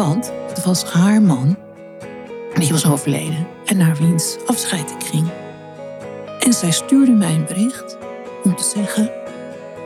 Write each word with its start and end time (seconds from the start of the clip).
Want 0.00 0.32
het 0.48 0.64
was 0.64 0.84
haar 0.84 1.22
man, 1.22 1.56
die 2.54 2.70
was 2.70 2.86
overleden 2.86 3.46
en 3.64 3.76
naar 3.76 3.96
wiens 3.96 4.36
afscheid 4.46 4.90
ik 4.90 5.06
ging. 5.06 5.28
En 6.38 6.52
zij 6.52 6.70
stuurde 6.70 7.12
mij 7.12 7.34
een 7.34 7.44
bericht 7.44 7.98
om 8.44 8.56
te 8.56 8.64
zeggen 8.64 9.10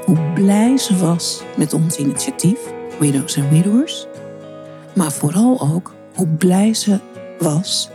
hoe 0.05 0.33
blij 0.35 0.77
ze 0.77 0.97
was 0.97 1.43
met 1.57 1.73
ons 1.73 1.97
initiatief, 1.97 2.59
Widows 2.99 3.39
and 3.39 3.51
Widowers. 3.51 4.07
Maar 4.95 5.13
vooral 5.13 5.61
ook 5.61 5.95
hoe 6.15 6.29
blij 6.29 6.75
ze 6.75 7.01
was 7.39 7.91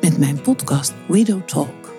met 0.00 0.18
mijn 0.18 0.40
podcast 0.40 0.92
Widow 1.08 1.42
Talk. 1.42 1.92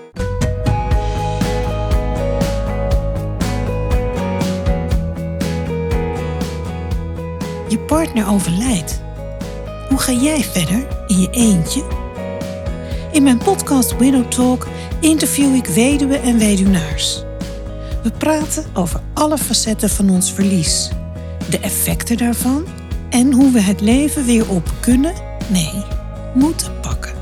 Je 7.67 7.79
partner 7.87 8.29
overlijdt. 8.29 9.01
Ga 10.01 10.11
jij 10.11 10.43
verder 10.43 10.87
in 11.07 11.19
je 11.19 11.29
eentje? 11.29 11.83
In 13.11 13.23
mijn 13.23 13.37
podcast 13.37 13.97
Widow 13.97 14.27
Talk 14.27 14.67
interview 14.99 15.55
ik 15.55 15.65
weduwen 15.65 16.21
en 16.21 16.37
weduwnaars. 16.37 17.23
We 18.03 18.11
praten 18.17 18.65
over 18.73 19.01
alle 19.13 19.37
facetten 19.37 19.89
van 19.89 20.09
ons 20.09 20.33
verlies, 20.33 20.89
de 21.49 21.59
effecten 21.59 22.17
daarvan 22.17 22.65
en 23.09 23.33
hoe 23.33 23.51
we 23.51 23.61
het 23.61 23.81
leven 23.81 24.25
weer 24.25 24.49
op 24.49 24.71
kunnen, 24.79 25.13
nee, 25.47 25.83
moeten 26.33 26.79
pakken. 26.79 27.13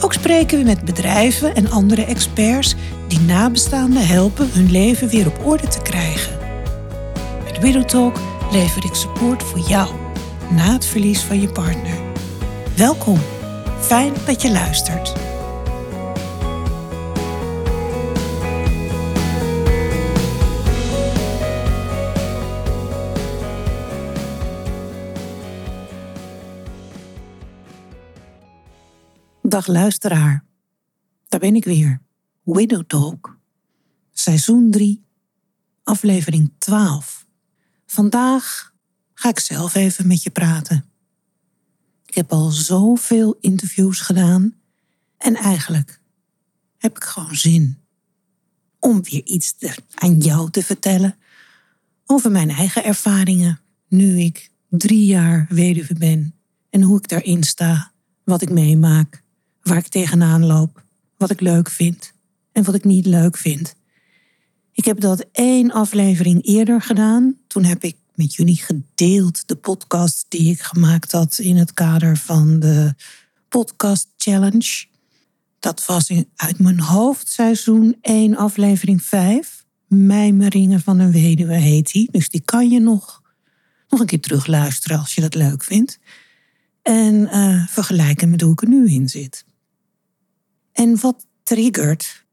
Ook 0.00 0.12
spreken 0.12 0.58
we 0.58 0.64
met 0.64 0.84
bedrijven 0.84 1.54
en 1.54 1.70
andere 1.70 2.04
experts 2.04 2.74
die 3.08 3.20
nabestaanden 3.20 4.06
helpen 4.06 4.50
hun 4.52 4.70
leven 4.70 5.08
weer 5.08 5.26
op 5.26 5.46
orde 5.46 5.68
te 5.68 5.82
krijgen. 5.82 6.38
Met 7.44 7.58
Widow 7.58 7.84
Talk 7.84 8.16
lever 8.50 8.84
ik 8.84 8.94
support 8.94 9.42
voor 9.42 9.60
jou 9.68 10.05
na 10.50 10.72
het 10.72 10.84
verlies 10.84 11.22
van 11.22 11.40
je 11.40 11.48
partner. 11.48 11.98
Welkom, 12.76 13.18
fijn 13.80 14.14
dat 14.26 14.42
je 14.42 14.52
luistert. 14.52 15.12
Dag 29.42 29.66
luisteraar, 29.66 30.44
daar 31.28 31.40
ben 31.40 31.54
ik 31.54 31.64
weer. 31.64 32.00
Widow 32.42 32.82
Talk, 32.86 33.38
seizoen 34.12 34.70
3, 34.70 35.04
aflevering 35.82 36.52
12. 36.58 37.26
Vandaag 37.86 38.74
ga 39.18 39.28
ik 39.28 39.38
zelf 39.38 39.74
even 39.74 40.06
met 40.06 40.22
je 40.22 40.30
praten. 40.30 40.84
Ik 42.06 42.14
heb 42.14 42.32
al 42.32 42.50
zoveel 42.50 43.36
interviews 43.40 44.00
gedaan 44.00 44.54
en 45.18 45.34
eigenlijk 45.34 46.00
heb 46.78 46.96
ik 46.96 47.04
gewoon 47.04 47.36
zin 47.36 47.78
om 48.80 49.02
weer 49.02 49.24
iets 49.24 49.54
aan 49.94 50.18
jou 50.18 50.50
te 50.50 50.62
vertellen 50.62 51.16
over 52.06 52.30
mijn 52.30 52.50
eigen 52.50 52.84
ervaringen 52.84 53.60
nu 53.88 54.18
ik 54.18 54.50
drie 54.68 55.06
jaar 55.06 55.46
weduwe 55.48 55.94
ben 55.94 56.34
en 56.70 56.82
hoe 56.82 56.98
ik 56.98 57.08
daarin 57.08 57.42
sta, 57.42 57.92
wat 58.24 58.42
ik 58.42 58.50
meemaak 58.50 59.22
waar 59.62 59.76
ik 59.76 59.88
tegenaan 59.88 60.44
loop, 60.44 60.82
wat 61.16 61.30
ik 61.30 61.40
leuk 61.40 61.70
vind 61.70 62.12
en 62.52 62.64
wat 62.64 62.74
ik 62.74 62.84
niet 62.84 63.06
leuk 63.06 63.36
vind. 63.36 63.74
Ik 64.72 64.84
heb 64.84 65.00
dat 65.00 65.26
één 65.32 65.72
aflevering 65.72 66.46
eerder 66.46 66.82
gedaan. 66.82 67.36
Toen 67.46 67.64
heb 67.64 67.84
ik 67.84 67.96
met 68.16 68.34
jullie 68.34 68.56
gedeeld 68.56 69.48
de 69.48 69.56
podcast 69.56 70.26
die 70.28 70.50
ik 70.50 70.60
gemaakt 70.60 71.12
had 71.12 71.38
in 71.38 71.56
het 71.56 71.72
kader 71.72 72.16
van 72.16 72.60
de 72.60 72.94
Podcast 73.48 74.08
Challenge. 74.16 74.86
Dat 75.58 75.86
was 75.86 76.10
in, 76.10 76.30
uit 76.36 76.58
mijn 76.58 76.80
hoofd 76.80 77.28
seizoen 77.28 77.96
1, 78.00 78.36
aflevering 78.36 79.02
5. 79.02 79.64
Mijmeringen 79.86 80.80
van 80.80 80.98
een 80.98 81.12
weduwe 81.12 81.54
heet 81.54 81.92
die. 81.92 82.08
Dus 82.10 82.28
die 82.28 82.40
kan 82.44 82.70
je 82.70 82.80
nog, 82.80 83.22
nog 83.88 84.00
een 84.00 84.06
keer 84.06 84.20
terugluisteren 84.20 84.98
als 84.98 85.14
je 85.14 85.20
dat 85.20 85.34
leuk 85.34 85.64
vindt. 85.64 85.98
En 86.82 87.14
uh, 87.14 87.66
vergelijken 87.66 88.30
met 88.30 88.40
hoe 88.40 88.52
ik 88.52 88.62
er 88.62 88.68
nu 88.68 88.88
in 88.88 89.08
zit. 89.08 89.44
En 90.72 91.00
wat 91.00 91.26
triggert 91.42 92.24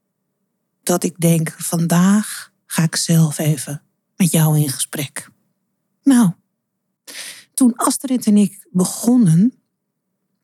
dat 0.84 1.03
ik 1.03 1.19
denk, 1.19 1.56
vandaag 1.58 2.52
ga 2.66 2.84
ik 2.84 2.96
zelf 2.96 3.38
even 3.38 3.81
met 4.16 4.31
jou 4.31 4.59
in 4.59 4.69
gesprek. 4.69 5.31
Nou, 6.03 6.31
toen 7.53 7.75
Astrid 7.75 8.25
en 8.25 8.38
ik 8.38 8.68
begonnen 8.72 9.53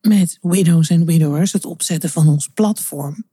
met 0.00 0.38
Widows 0.40 0.90
and 0.90 1.04
Widowers, 1.04 1.52
het 1.52 1.64
opzetten 1.64 2.10
van 2.10 2.28
ons 2.28 2.48
platform, 2.48 3.24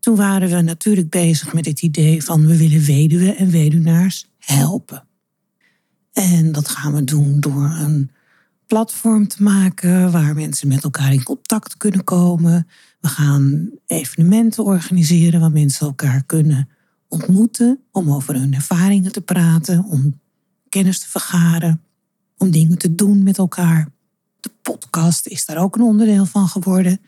toen 0.00 0.16
waren 0.16 0.48
we 0.48 0.60
natuurlijk 0.60 1.10
bezig 1.10 1.52
met 1.52 1.66
het 1.66 1.82
idee 1.82 2.24
van 2.24 2.46
we 2.46 2.56
willen 2.56 2.84
weduwen 2.84 3.36
en 3.36 3.50
weduwnaars 3.50 4.26
helpen. 4.38 5.06
En 6.12 6.52
dat 6.52 6.68
gaan 6.68 6.94
we 6.94 7.04
doen 7.04 7.40
door 7.40 7.64
een 7.64 8.10
platform 8.66 9.28
te 9.28 9.42
maken 9.42 10.12
waar 10.12 10.34
mensen 10.34 10.68
met 10.68 10.84
elkaar 10.84 11.12
in 11.12 11.22
contact 11.22 11.76
kunnen 11.76 12.04
komen. 12.04 12.66
We 13.00 13.08
gaan 13.08 13.70
evenementen 13.86 14.64
organiseren 14.64 15.40
waar 15.40 15.50
mensen 15.50 15.86
elkaar 15.86 16.24
kunnen 16.24 16.68
ontmoeten 17.08 17.80
om 17.92 18.12
over 18.12 18.34
hun 18.34 18.54
ervaringen 18.54 19.12
te 19.12 19.20
praten, 19.20 19.84
om 19.84 20.20
kennis 20.76 21.00
te 21.00 21.08
vergaren, 21.08 21.82
om 22.36 22.50
dingen 22.50 22.78
te 22.78 22.94
doen 22.94 23.22
met 23.22 23.38
elkaar. 23.38 23.88
De 24.40 24.50
podcast 24.62 25.26
is 25.26 25.44
daar 25.44 25.58
ook 25.58 25.76
een 25.76 25.82
onderdeel 25.82 26.26
van 26.26 26.48
geworden. 26.48 27.00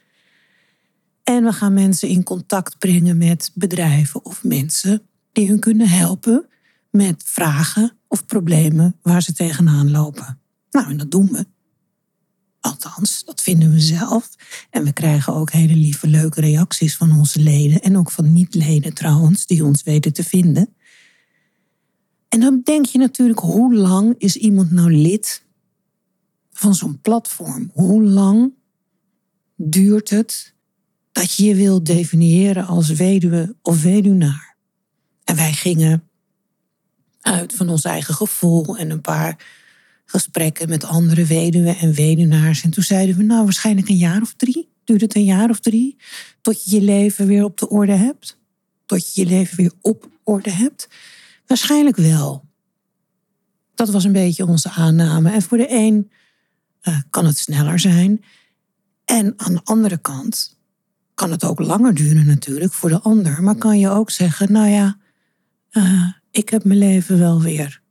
En 1.23 1.45
we 1.45 1.53
gaan 1.53 1.73
mensen 1.73 2.09
in 2.09 2.23
contact 2.23 2.79
brengen 2.79 3.19
met 3.19 3.51
bedrijven 3.55 4.25
of 4.25 4.45
mensen 4.45 5.03
die 5.33 5.49
hun 5.49 5.61
kunnen 5.61 5.89
helpen 5.89 6.47
met 6.91 7.23
vragen 7.27 7.97
of 8.07 8.27
problemen 8.27 8.97
waar 9.03 9.23
ze 9.23 9.33
tegenaan 9.33 9.91
lopen. 9.91 10.41
Nou, 10.71 10.91
en 10.91 10.97
dat 10.97 11.11
doen 11.11 11.29
we. 11.33 11.47
Althans, 12.61 13.25
dat 13.25 13.43
vinden 13.43 13.73
we 13.73 13.81
zelf. 13.81 14.29
En 14.71 14.85
we 14.85 14.93
krijgen 14.93 15.35
ook 15.35 15.51
hele 15.51 15.77
lieve, 15.77 16.07
leuke 16.07 16.41
reacties 16.41 16.97
van 16.97 17.19
onze 17.19 17.41
leden. 17.41 17.81
En 17.81 17.97
ook 17.97 18.11
van 18.11 18.33
niet-leden 18.33 18.95
trouwens, 18.95 19.47
die 19.47 19.65
ons 19.65 19.83
weten 19.83 20.13
te 20.13 20.25
vinden. 20.25 20.77
En 22.29 22.41
dan 22.41 22.61
denk 22.65 22.87
je 22.87 22.99
natuurlijk, 22.99 23.39
hoe 23.39 23.75
lang 23.75 24.15
is 24.19 24.37
iemand 24.37 24.71
nou 24.71 24.93
lid 24.93 25.43
van 26.51 26.75
zo'n 26.75 27.01
platform? 27.01 27.71
Hoe 27.73 28.03
lang 28.03 28.53
duurt 29.57 30.11
het 30.11 30.55
dat 31.13 31.35
je 31.35 31.45
je 31.45 31.55
wilt 31.55 31.87
definiëren 31.87 32.67
als 32.67 32.91
weduwe 32.91 33.57
of 33.63 33.83
weduwnaar? 33.83 34.57
En 35.25 35.37
wij 35.37 35.53
gingen 35.53 36.09
uit 37.21 37.55
van 37.55 37.69
ons 37.69 37.85
eigen 37.85 38.15
gevoel 38.15 38.77
en 38.77 38.91
een 38.91 39.01
paar 39.01 39.47
gesprekken 40.05 40.69
met 40.69 40.85
andere 40.85 41.25
weduwen 41.25 41.77
en 41.77 41.93
weduwnaars. 41.93 42.63
En 42.63 42.71
toen 42.71 42.83
zeiden 42.83 43.17
we, 43.17 43.23
nou, 43.23 43.45
waarschijnlijk 43.45 43.89
een 43.89 43.97
jaar 43.97 44.23
of 44.23 44.35
drie. 44.35 44.69
Duurt 44.85 45.01
het 45.01 45.15
een 45.15 45.25
jaar 45.25 45.51
of 45.51 45.61
drie 45.61 45.97
tot 46.41 46.65
je 46.65 46.77
je 46.77 46.83
leven 46.83 47.27
weer 47.27 47.45
op 47.45 47.59
de 47.59 47.69
orde 47.69 47.93
hebt? 47.93 48.39
Tot 48.87 49.15
je 49.15 49.21
je 49.21 49.29
leven 49.29 49.57
weer 49.57 49.73
op 49.81 50.09
orde 50.25 50.51
hebt? 50.51 50.89
Waarschijnlijk 51.49 51.97
wel. 51.97 52.49
Dat 53.75 53.89
was 53.89 54.05
een 54.05 54.13
beetje 54.13 54.47
onze 54.47 54.71
aanname. 54.71 55.31
En 55.31 55.43
voor 55.43 55.59
de 55.59 55.71
een 55.71 56.11
uh, 56.83 56.99
kan 57.11 57.25
het 57.27 57.39
sneller 57.39 57.79
zijn. 57.79 58.25
En 59.05 59.33
aan 59.37 59.55
de 59.55 59.61
andere 59.65 59.99
kant 59.99 60.59
kan 61.15 61.31
het 61.31 61.45
ook 61.45 61.59
langer 61.59 61.95
duren 61.95 62.27
natuurlijk 62.27 62.73
voor 62.73 62.89
de 62.89 63.01
ander. 63.01 63.43
Maar 63.43 63.57
kan 63.57 63.79
je 63.79 63.89
ook 63.89 64.11
zeggen, 64.11 64.53
nou 64.53 64.69
ja, 64.69 64.99
uh, 65.73 66.13
ik 66.31 66.49
heb 66.49 66.65
mijn 66.65 66.79
leven 66.79 67.19
wel 67.19 67.43
weer 67.43 67.83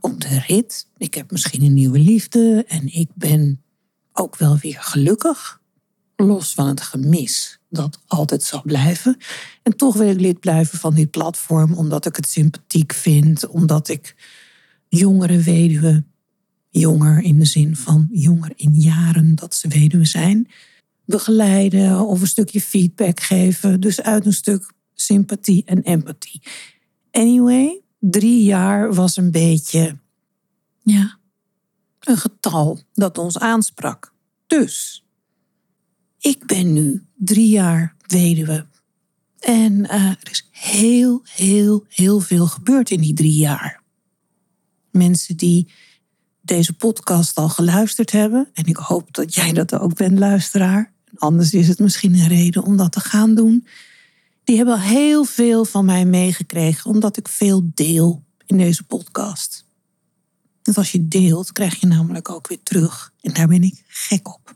op 0.00 0.20
de 0.20 0.38
rit. 0.46 0.86
Ik 0.96 1.14
heb 1.14 1.30
misschien 1.30 1.62
een 1.62 1.74
nieuwe 1.74 1.98
liefde 1.98 2.64
en 2.68 2.94
ik 2.94 3.08
ben 3.14 3.62
ook 4.12 4.36
wel 4.36 4.56
weer 4.56 4.80
gelukkig. 4.80 5.60
Los 6.26 6.54
van 6.54 6.66
het 6.66 6.80
gemis 6.80 7.58
dat 7.68 7.98
altijd 8.06 8.42
zal 8.42 8.62
blijven. 8.62 9.16
En 9.62 9.76
toch 9.76 9.96
wil 9.96 10.08
ik 10.08 10.20
lid 10.20 10.40
blijven 10.40 10.78
van 10.78 10.94
dit 10.94 11.10
platform 11.10 11.72
omdat 11.72 12.06
ik 12.06 12.16
het 12.16 12.28
sympathiek 12.28 12.92
vind, 12.92 13.46
omdat 13.46 13.88
ik 13.88 14.16
jongere 14.88 15.38
weduwen, 15.38 16.12
jonger 16.70 17.22
in 17.22 17.38
de 17.38 17.44
zin 17.44 17.76
van 17.76 18.08
jonger 18.10 18.52
in 18.56 18.74
jaren 18.74 19.34
dat 19.34 19.54
ze 19.54 19.68
weduwe 19.68 20.04
zijn, 20.04 20.48
begeleiden 21.04 22.06
of 22.06 22.20
een 22.20 22.26
stukje 22.26 22.60
feedback 22.60 23.20
geven. 23.20 23.80
Dus 23.80 24.02
uit 24.02 24.26
een 24.26 24.32
stuk 24.32 24.72
sympathie 24.94 25.64
en 25.64 25.82
empathie. 25.82 26.42
Anyway, 27.10 27.80
drie 27.98 28.42
jaar 28.42 28.94
was 28.94 29.16
een 29.16 29.30
beetje, 29.30 29.98
ja, 30.82 31.18
een 32.00 32.16
getal 32.16 32.80
dat 32.92 33.18
ons 33.18 33.38
aansprak. 33.38 34.12
Dus, 34.46 35.01
ik 36.22 36.46
ben 36.46 36.72
nu 36.72 37.02
drie 37.16 37.48
jaar 37.48 37.94
weduwe. 38.06 38.66
En 39.38 39.72
uh, 39.72 39.92
er 39.92 40.30
is 40.30 40.48
heel, 40.50 41.22
heel, 41.24 41.84
heel 41.88 42.20
veel 42.20 42.46
gebeurd 42.46 42.90
in 42.90 43.00
die 43.00 43.14
drie 43.14 43.36
jaar. 43.36 43.82
Mensen 44.90 45.36
die 45.36 45.72
deze 46.40 46.72
podcast 46.72 47.36
al 47.36 47.48
geluisterd 47.48 48.10
hebben. 48.10 48.48
En 48.52 48.64
ik 48.64 48.76
hoop 48.76 49.14
dat 49.14 49.34
jij 49.34 49.52
dat 49.52 49.74
ook 49.74 49.94
bent, 49.94 50.18
luisteraar. 50.18 50.92
Anders 51.14 51.52
is 51.52 51.68
het 51.68 51.78
misschien 51.78 52.14
een 52.14 52.28
reden 52.28 52.62
om 52.64 52.76
dat 52.76 52.92
te 52.92 53.00
gaan 53.00 53.34
doen. 53.34 53.66
Die 54.44 54.56
hebben 54.56 54.74
al 54.74 54.80
heel 54.80 55.24
veel 55.24 55.64
van 55.64 55.84
mij 55.84 56.04
meegekregen, 56.04 56.90
omdat 56.90 57.16
ik 57.16 57.28
veel 57.28 57.70
deel 57.74 58.24
in 58.46 58.56
deze 58.56 58.84
podcast. 58.84 59.64
Want 60.62 60.76
als 60.76 60.92
je 60.92 61.08
deelt, 61.08 61.52
krijg 61.52 61.80
je 61.80 61.86
namelijk 61.86 62.30
ook 62.30 62.48
weer 62.48 62.62
terug. 62.62 63.12
En 63.20 63.32
daar 63.32 63.48
ben 63.48 63.62
ik 63.62 63.84
gek 63.86 64.34
op. 64.34 64.54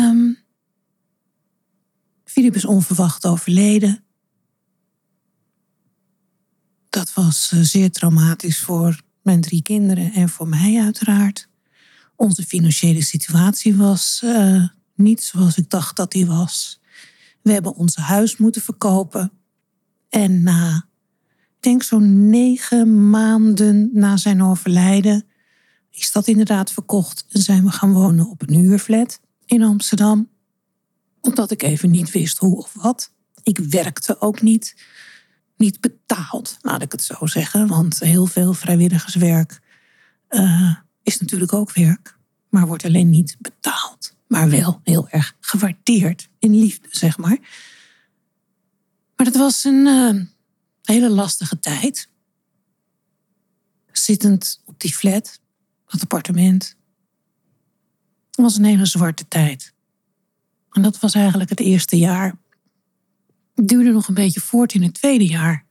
Um, 0.00 0.38
Filip 2.24 2.54
is 2.54 2.64
onverwacht 2.64 3.26
overleden. 3.26 4.04
Dat 6.88 7.14
was 7.14 7.50
eh, 7.52 7.60
zeer 7.60 7.90
traumatisch 7.90 8.58
voor 8.58 9.00
mijn 9.22 9.40
drie 9.40 9.62
kinderen 9.62 10.12
en 10.12 10.28
voor 10.28 10.48
mij 10.48 10.80
uiteraard. 10.80 11.48
Onze 12.16 12.42
financiële 12.42 13.02
situatie 13.02 13.76
was 13.76 14.20
uh, 14.24 14.68
niet 14.94 15.22
zoals 15.22 15.56
ik 15.56 15.70
dacht 15.70 15.96
dat 15.96 16.12
die 16.12 16.26
was. 16.26 16.80
We 17.42 17.52
hebben 17.52 17.74
ons 17.74 17.96
huis 17.96 18.36
moeten 18.36 18.62
verkopen. 18.62 19.32
En 20.08 20.42
na, 20.42 20.88
ik 21.28 21.60
denk 21.62 21.82
zo'n 21.82 22.28
negen 22.28 23.10
maanden 23.10 23.90
na 23.92 24.16
zijn 24.16 24.42
overlijden, 24.42 25.24
is 25.90 26.12
dat 26.12 26.26
inderdaad 26.26 26.72
verkocht 26.72 27.24
en 27.28 27.42
zijn 27.42 27.64
we 27.64 27.70
gaan 27.70 27.92
wonen 27.92 28.30
op 28.30 28.42
een 28.42 28.54
huurflat 28.54 29.20
in 29.50 29.62
Amsterdam. 29.62 30.28
Omdat 31.20 31.50
ik 31.50 31.62
even 31.62 31.90
niet 31.90 32.10
wist 32.10 32.38
hoe 32.38 32.56
of 32.56 32.72
wat. 32.72 33.12
Ik 33.42 33.58
werkte 33.58 34.20
ook 34.20 34.42
niet 34.42 34.74
niet 35.60 35.80
betaald, 35.80 36.56
laat 36.60 36.82
ik 36.82 36.92
het 36.92 37.02
zo 37.02 37.26
zeggen. 37.26 37.66
Want 37.66 37.98
heel 37.98 38.26
veel 38.26 38.52
vrijwilligerswerk 38.52 39.60
uh, 40.30 40.76
is 41.02 41.20
natuurlijk 41.20 41.52
ook 41.52 41.72
werk, 41.72 42.18
maar 42.48 42.66
wordt 42.66 42.84
alleen 42.84 43.10
niet 43.10 43.36
betaald. 43.38 44.16
Maar 44.26 44.50
wel 44.50 44.80
heel 44.84 45.08
erg 45.08 45.36
gewaardeerd 45.40 46.28
in 46.38 46.58
liefde, 46.58 46.88
zeg 46.90 47.18
maar. 47.18 47.38
Maar 49.16 49.26
het 49.26 49.36
was 49.36 49.64
een 49.64 49.86
uh, 49.86 50.24
hele 50.82 51.10
lastige 51.10 51.58
tijd. 51.58 52.10
Zittend 53.92 54.62
op 54.64 54.80
die 54.80 54.94
flat, 54.94 55.40
dat 55.86 56.00
appartement. 56.00 56.76
Het 58.30 58.40
was 58.40 58.56
een 58.56 58.64
hele 58.64 58.86
zwarte 58.86 59.28
tijd. 59.28 59.74
En 60.70 60.82
dat 60.82 60.98
was 60.98 61.14
eigenlijk 61.14 61.50
het 61.50 61.60
eerste 61.60 61.98
jaar 61.98 62.38
het 63.60 63.68
duurde 63.68 63.92
nog 63.92 64.08
een 64.08 64.14
beetje 64.14 64.40
voort 64.40 64.72
in 64.72 64.82
het 64.82 64.94
tweede 64.94 65.26
jaar. 65.26 65.64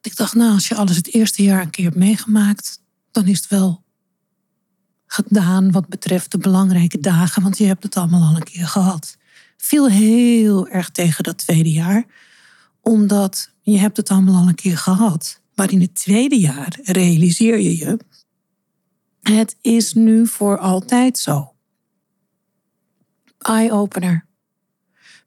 Ik 0.00 0.16
dacht, 0.16 0.34
nou, 0.34 0.52
als 0.52 0.68
je 0.68 0.74
alles 0.74 0.96
het 0.96 1.14
eerste 1.14 1.42
jaar 1.42 1.62
een 1.62 1.70
keer 1.70 1.84
hebt 1.84 1.96
meegemaakt, 1.96 2.82
dan 3.10 3.26
is 3.26 3.38
het 3.38 3.48
wel 3.48 3.82
gedaan 5.06 5.70
wat 5.70 5.88
betreft 5.88 6.30
de 6.30 6.38
belangrijke 6.38 7.00
dagen, 7.00 7.42
want 7.42 7.58
je 7.58 7.64
hebt 7.64 7.82
het 7.82 7.96
allemaal 7.96 8.28
al 8.28 8.36
een 8.36 8.42
keer 8.42 8.66
gehad. 8.66 9.16
Viel 9.56 9.88
heel 9.88 10.68
erg 10.68 10.90
tegen 10.90 11.24
dat 11.24 11.38
tweede 11.38 11.70
jaar, 11.70 12.04
omdat 12.80 13.50
je 13.62 13.78
hebt 13.78 13.96
het 13.96 14.08
allemaal 14.08 14.42
al 14.42 14.48
een 14.48 14.54
keer 14.54 14.78
gehad. 14.78 15.40
Maar 15.54 15.72
in 15.72 15.80
het 15.80 15.94
tweede 15.94 16.38
jaar 16.40 16.78
realiseer 16.82 17.58
je 17.58 17.76
je, 17.76 17.98
het 19.20 19.56
is 19.60 19.92
nu 19.92 20.26
voor 20.26 20.58
altijd 20.58 21.18
zo. 21.18 21.54
Eye-opener. 23.40 24.26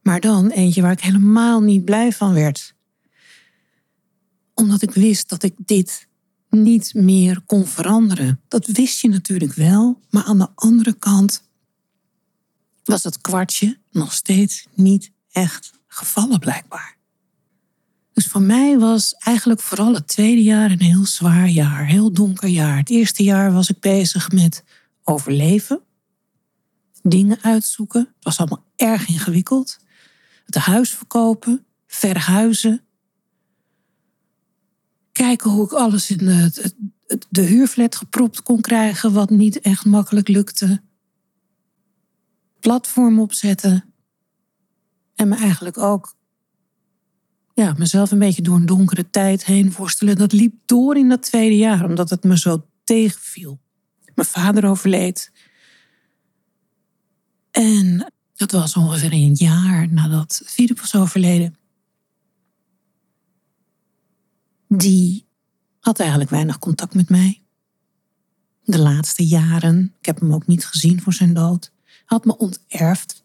Maar 0.01 0.19
dan 0.19 0.49
eentje 0.49 0.81
waar 0.81 0.91
ik 0.91 1.01
helemaal 1.01 1.61
niet 1.61 1.85
blij 1.85 2.11
van 2.11 2.33
werd. 2.33 2.75
Omdat 4.53 4.81
ik 4.81 4.91
wist 4.91 5.29
dat 5.29 5.43
ik 5.43 5.53
dit 5.57 6.07
niet 6.49 6.93
meer 6.93 7.41
kon 7.45 7.67
veranderen. 7.67 8.41
Dat 8.47 8.67
wist 8.67 9.01
je 9.01 9.09
natuurlijk 9.09 9.53
wel, 9.53 9.99
maar 10.09 10.23
aan 10.23 10.37
de 10.37 10.49
andere 10.55 10.93
kant 10.93 11.43
was 12.83 13.01
dat 13.01 13.21
kwartje 13.21 13.77
nog 13.91 14.13
steeds 14.13 14.67
niet 14.73 15.11
echt 15.31 15.71
gevallen 15.87 16.39
blijkbaar. 16.39 16.97
Dus 18.13 18.27
voor 18.27 18.41
mij 18.41 18.79
was 18.79 19.13
eigenlijk 19.13 19.61
vooral 19.61 19.93
het 19.93 20.07
tweede 20.07 20.43
jaar 20.43 20.71
een 20.71 20.81
heel 20.81 21.05
zwaar 21.05 21.47
jaar, 21.47 21.85
heel 21.85 22.11
donker 22.11 22.49
jaar. 22.49 22.77
Het 22.77 22.89
eerste 22.89 23.23
jaar 23.23 23.53
was 23.53 23.69
ik 23.69 23.79
bezig 23.79 24.31
met 24.31 24.63
overleven, 25.03 25.81
dingen 27.03 27.37
uitzoeken. 27.41 28.01
Het 28.15 28.23
was 28.23 28.37
allemaal 28.37 28.65
erg 28.75 29.07
ingewikkeld 29.07 29.81
het 30.45 30.55
huis 30.55 30.93
verkopen, 30.93 31.65
verhuizen. 31.87 32.81
Kijken 35.11 35.51
hoe 35.51 35.65
ik 35.65 35.71
alles 35.71 36.09
in 36.09 36.17
de, 36.17 36.73
de 37.29 37.41
huurflat 37.41 37.95
gepropt 37.95 38.43
kon 38.43 38.61
krijgen, 38.61 39.13
wat 39.13 39.29
niet 39.29 39.59
echt 39.59 39.85
makkelijk 39.85 40.27
lukte. 40.27 40.81
Platform 42.59 43.19
opzetten. 43.19 43.93
En 45.15 45.27
me 45.27 45.35
eigenlijk 45.35 45.77
ook 45.77 46.15
ja, 47.53 47.75
mezelf 47.77 48.11
een 48.11 48.19
beetje 48.19 48.41
door 48.41 48.55
een 48.55 48.65
donkere 48.65 49.09
tijd 49.09 49.45
heen 49.45 49.71
worstelen. 49.71 50.17
Dat 50.17 50.31
liep 50.31 50.55
door 50.65 50.97
in 50.97 51.09
dat 51.09 51.21
tweede 51.21 51.57
jaar, 51.57 51.85
omdat 51.85 52.09
het 52.09 52.23
me 52.23 52.37
zo 52.37 52.67
tegenviel. 52.83 53.61
Mijn 54.15 54.27
vader 54.27 54.65
overleed. 54.65 55.31
En 57.53 58.13
dat 58.35 58.51
was 58.51 58.75
ongeveer 58.75 59.13
een 59.13 59.33
jaar 59.33 59.87
nadat 59.91 60.41
Philip 60.45 60.79
was 60.79 60.95
overleden. 60.95 61.55
Die 64.67 65.25
had 65.79 65.99
eigenlijk 65.99 66.29
weinig 66.29 66.59
contact 66.59 66.93
met 66.93 67.09
mij. 67.09 67.41
De 68.63 68.79
laatste 68.79 69.25
jaren, 69.27 69.93
ik 69.99 70.05
heb 70.05 70.19
hem 70.19 70.33
ook 70.33 70.47
niet 70.47 70.65
gezien 70.65 71.01
voor 71.01 71.13
zijn 71.13 71.33
dood, 71.33 71.71
had 72.05 72.25
me 72.25 72.37
onterfd. 72.37 73.23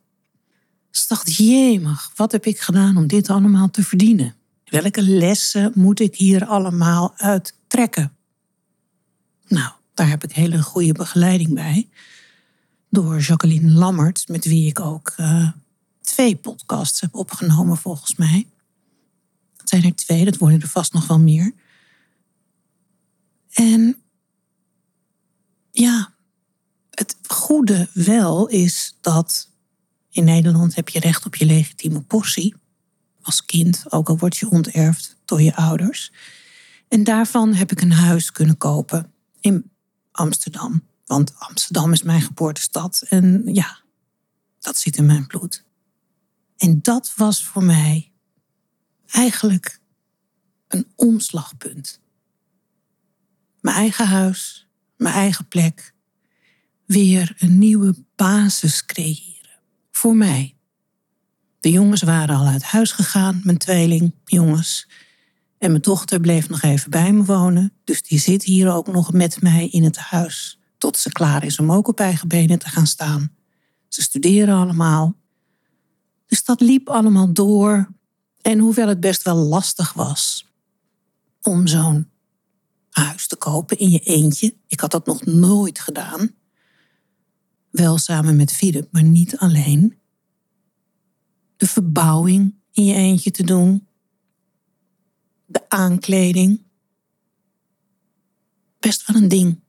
Dus 0.91 1.07
dacht, 1.07 1.37
jemig, 1.37 2.13
wat 2.17 2.33
heb 2.33 2.47
ik 2.47 2.61
gedaan 2.61 2.97
om 2.97 3.07
dit 3.07 3.31
allemaal 3.31 3.71
te 3.71 3.83
verdienen? 3.83 4.35
Welke 4.65 5.03
lessen 5.03 5.73
moet 5.75 6.01
ik 6.01 6.17
hier 6.17 6.47
allemaal 6.47 7.15
uit 7.17 7.55
trekken? 7.67 8.17
Nou, 9.47 9.73
daar 9.95 10.09
heb 10.09 10.25
ik 10.25 10.33
hele 10.33 10.63
goede 10.63 10.93
begeleiding 10.93 11.55
bij 11.55 11.89
door 12.91 13.19
Jacqueline 13.19 13.71
Lammert, 13.71 14.29
met 14.29 14.45
wie 14.45 14.69
ik 14.69 14.81
ook 14.81 15.13
uh, 15.17 15.51
twee 16.01 16.37
podcasts 16.37 17.01
heb 17.01 17.15
opgenomen 17.15 17.77
volgens 17.77 18.17
mij. 18.17 18.47
Het 19.57 19.69
zijn 19.69 19.85
er 19.85 19.95
twee, 19.95 20.25
dat 20.25 20.37
worden 20.37 20.61
er 20.61 20.69
vast 20.69 20.93
nog 20.93 21.07
wel 21.07 21.19
meer. 21.19 21.53
En 23.53 23.97
ja, 25.71 26.15
het 26.91 27.17
goede 27.27 27.91
wel 27.93 28.47
is 28.47 28.97
dat 29.01 29.51
in 30.11 30.25
Nederland 30.25 30.75
heb 30.75 30.89
je 30.89 31.01
recht 31.01 31.27
op 31.27 31.35
je 31.35 31.47
legitieme 31.47 32.01
portie. 32.01 32.55
Als 33.23 33.45
kind, 33.45 33.85
ook 33.89 34.09
al 34.09 34.19
word 34.19 34.37
je 34.37 34.51
onterfd 34.51 35.17
door 35.25 35.43
je 35.43 35.57
ouders. 35.57 36.13
En 36.89 37.05
daarvan 37.05 37.55
heb 37.55 37.73
ik 37.73 37.81
een 37.81 37.93
huis 37.93 38.33
kunnen 38.33 38.57
kopen 38.57 39.13
in 39.41 39.71
Amsterdam. 40.11 40.88
Want 41.09 41.35
Amsterdam 41.39 41.93
is 41.93 42.03
mijn 42.03 42.21
geboortestad 42.21 43.05
en 43.09 43.43
ja, 43.55 43.79
dat 44.59 44.77
zit 44.77 44.97
in 44.97 45.07
mijn 45.07 45.27
bloed. 45.27 45.65
En 46.57 46.83
dat 46.83 47.13
was 47.17 47.45
voor 47.45 47.65
mij 47.65 48.13
eigenlijk 49.07 49.81
een 50.69 50.87
omslagpunt. 50.97 52.01
Mijn 53.61 53.77
eigen 53.77 54.07
huis, 54.07 54.69
mijn 54.97 55.15
eigen 55.15 55.49
plek, 55.49 55.95
weer 56.87 57.35
een 57.39 57.59
nieuwe 57.59 57.95
basis 58.17 58.85
creëren. 58.85 59.61
Voor 59.91 60.17
mij. 60.17 60.57
De 61.61 61.71
jongens 61.71 62.03
waren 62.03 62.37
al 62.37 62.47
uit 62.47 62.63
huis 62.63 62.93
gegaan, 62.93 63.41
mijn 63.45 63.59
tweeling, 63.59 64.15
jongens. 64.25 64.89
En 65.59 65.71
mijn 65.71 65.83
dochter 65.83 66.21
bleef 66.21 66.49
nog 66.49 66.63
even 66.63 66.91
bij 66.91 67.13
me 67.13 67.25
wonen, 67.25 67.73
dus 67.85 68.03
die 68.03 68.19
zit 68.19 68.45
hier 68.45 68.73
ook 68.73 68.87
nog 68.87 69.13
met 69.13 69.43
mij 69.43 69.69
in 69.69 69.85
het 69.85 69.97
huis 69.97 70.58
tot 70.79 70.97
ze 70.97 71.13
klaar 71.13 71.45
is 71.45 71.59
om 71.59 71.73
ook 71.73 71.89
op 71.89 72.01
eigen 72.01 72.29
benen 72.29 72.59
te 72.59 72.69
gaan 72.69 72.87
staan. 72.87 73.33
Ze 73.89 74.03
studeren 74.03 74.55
allemaal. 74.55 75.17
Dus 76.27 76.45
dat 76.45 76.61
liep 76.61 76.89
allemaal 76.89 77.33
door. 77.33 77.89
En 78.43 78.59
hoewel 78.59 78.89
het 78.89 79.01
best 79.01 79.23
wel 79.23 79.37
lastig 79.37 79.93
was 79.93 80.47
om 81.43 81.67
zo'n 81.67 82.11
huis 82.91 83.27
te 83.27 83.37
kopen 83.37 83.79
in 83.79 83.91
je 83.91 83.99
eentje, 83.99 84.55
ik 84.67 84.81
had 84.81 84.91
dat 84.91 85.07
nog 85.07 85.25
nooit 85.25 85.81
gedaan. 85.81 86.35
Wel 87.71 87.99
samen 87.99 88.37
met 88.37 88.53
Philip, 88.53 88.93
maar 88.93 89.03
niet 89.03 89.37
alleen. 89.39 89.99
De 91.57 91.67
verbouwing 91.67 92.55
in 92.73 92.85
je 92.85 92.95
eentje 92.95 93.31
te 93.31 93.43
doen. 93.45 93.87
De 95.47 95.69
aankleding. 95.69 96.63
Best 98.79 99.07
wel 99.07 99.23
een 99.23 99.29
ding. 99.29 99.61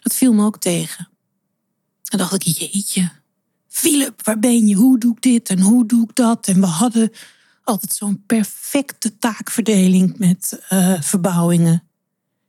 Dat 0.00 0.14
viel 0.14 0.32
me 0.32 0.44
ook 0.44 0.58
tegen. 0.58 1.08
En 2.08 2.18
dacht 2.18 2.34
ik, 2.34 2.42
jeetje, 2.42 3.10
Philip, 3.68 4.24
waar 4.24 4.38
ben 4.38 4.66
je? 4.66 4.74
Hoe 4.74 4.98
doe 4.98 5.12
ik 5.12 5.22
dit 5.22 5.48
en 5.48 5.60
hoe 5.60 5.86
doe 5.86 6.02
ik 6.02 6.14
dat? 6.14 6.46
En 6.46 6.60
we 6.60 6.66
hadden 6.66 7.10
altijd 7.64 7.92
zo'n 7.92 8.22
perfecte 8.26 9.18
taakverdeling 9.18 10.18
met 10.18 10.62
uh, 10.70 11.02
verbouwingen. 11.02 11.82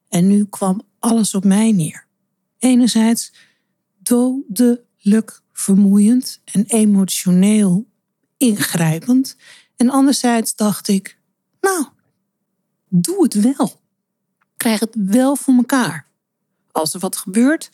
En 0.09 0.27
nu 0.27 0.45
kwam 0.45 0.81
alles 0.99 1.35
op 1.35 1.43
mij 1.43 1.71
neer. 1.71 2.07
enerzijds 2.59 3.33
dodelijk 3.99 5.41
vermoeiend 5.53 6.41
en 6.45 6.65
emotioneel 6.65 7.87
ingrijpend. 8.37 9.35
En 9.75 9.89
anderzijds 9.89 10.55
dacht 10.55 10.87
ik, 10.87 11.17
nou, 11.61 11.85
doe 12.89 13.23
het 13.23 13.33
wel. 13.33 13.81
Krijg 14.57 14.79
het 14.79 14.95
wel 14.95 15.35
voor 15.35 15.53
elkaar. 15.53 16.07
Als 16.73 16.93
er 16.93 16.99
wat 16.99 17.17
gebeurt, 17.17 17.71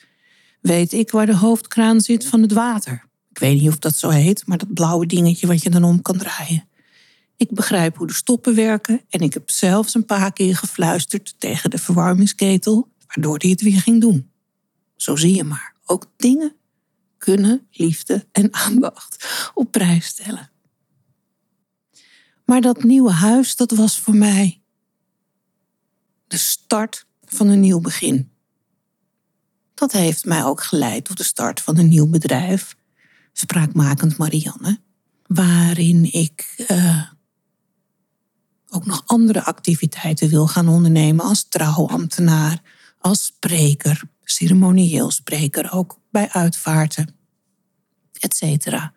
weet 0.62 0.94
ik 0.94 1.12
waar 1.12 1.25
de 1.25 1.36
hoofdkraan 1.36 2.01
zit 2.01 2.25
van 2.25 2.41
het 2.41 2.51
water. 2.51 3.08
Ik 3.29 3.39
weet 3.39 3.62
niet 3.62 3.70
of 3.70 3.77
dat 3.77 3.96
zo 3.96 4.10
heet, 4.10 4.48
maar 4.48 4.58
dat 4.58 4.74
blauwe 4.74 5.06
dingetje 5.06 5.48
wat 5.48 5.63
je 5.63 5.70
dan 5.70 5.84
om 5.84 6.01
kan 6.01 6.18
draaien. 6.18 6.68
Ik 7.38 7.51
begrijp 7.51 7.98
hoe 7.98 8.08
de 8.08 8.13
stoppen 8.13 8.56
werken 8.56 9.01
en 9.10 9.20
ik 9.20 9.34
heb 9.34 9.50
zelfs 9.50 9.96
een 9.96 10.06
paar 10.06 10.34
keer 10.34 10.56
gefluisterd 10.56 11.36
tegen 11.38 11.70
de 11.70 11.77
verwarmingsketel, 11.77 12.91
waardoor 13.08 13.38
hij 13.38 13.50
het 13.50 13.62
weer 13.62 13.79
ging 13.82 14.01
doen. 14.01 14.32
Zo 14.96 15.15
zie 15.15 15.36
je 15.36 15.44
maar, 15.44 15.75
ook 15.86 16.06
dingen 16.18 16.56
kunnen 17.18 17.68
liefde 17.72 18.25
en 18.32 18.53
aandacht 18.53 19.25
op 19.53 19.72
prijs 19.72 20.06
stellen. 20.06 20.51
Maar 22.46 22.62
dat 22.62 22.84
nieuwe 22.84 23.12
huis, 23.12 23.56
dat 23.56 23.72
was 23.72 24.00
voor 24.00 24.15
mij 24.15 24.62
de 26.27 26.38
start 26.38 27.06
van 27.25 27.48
een 27.48 27.60
nieuw 27.60 27.79
begin. 27.79 28.32
Dat 29.79 29.91
heeft 29.91 30.25
mij 30.25 30.43
ook 30.43 30.63
geleid 30.63 31.05
tot 31.05 31.17
de 31.17 31.24
start 31.24 31.62
van 31.62 31.77
een 31.77 31.88
nieuw 31.88 32.07
bedrijf, 32.07 32.75
Spraakmakend 33.33 34.17
Marianne, 34.17 34.79
waarin 35.27 36.13
ik 36.13 36.65
uh, 36.71 37.03
ook 38.69 38.86
nog 38.86 39.03
andere 39.05 39.43
activiteiten 39.43 40.29
wil 40.29 40.48
gaan 40.48 40.67
ondernemen 40.67 41.25
als 41.25 41.45
trouwambtenaar, 41.50 42.62
als 42.98 43.25
spreker, 43.25 44.01
ceremonieel 44.24 45.12
spreker, 45.12 45.71
ook 45.71 46.00
bij 46.12 46.29
uitvaarten, 46.29 47.15
etc. 48.13 48.89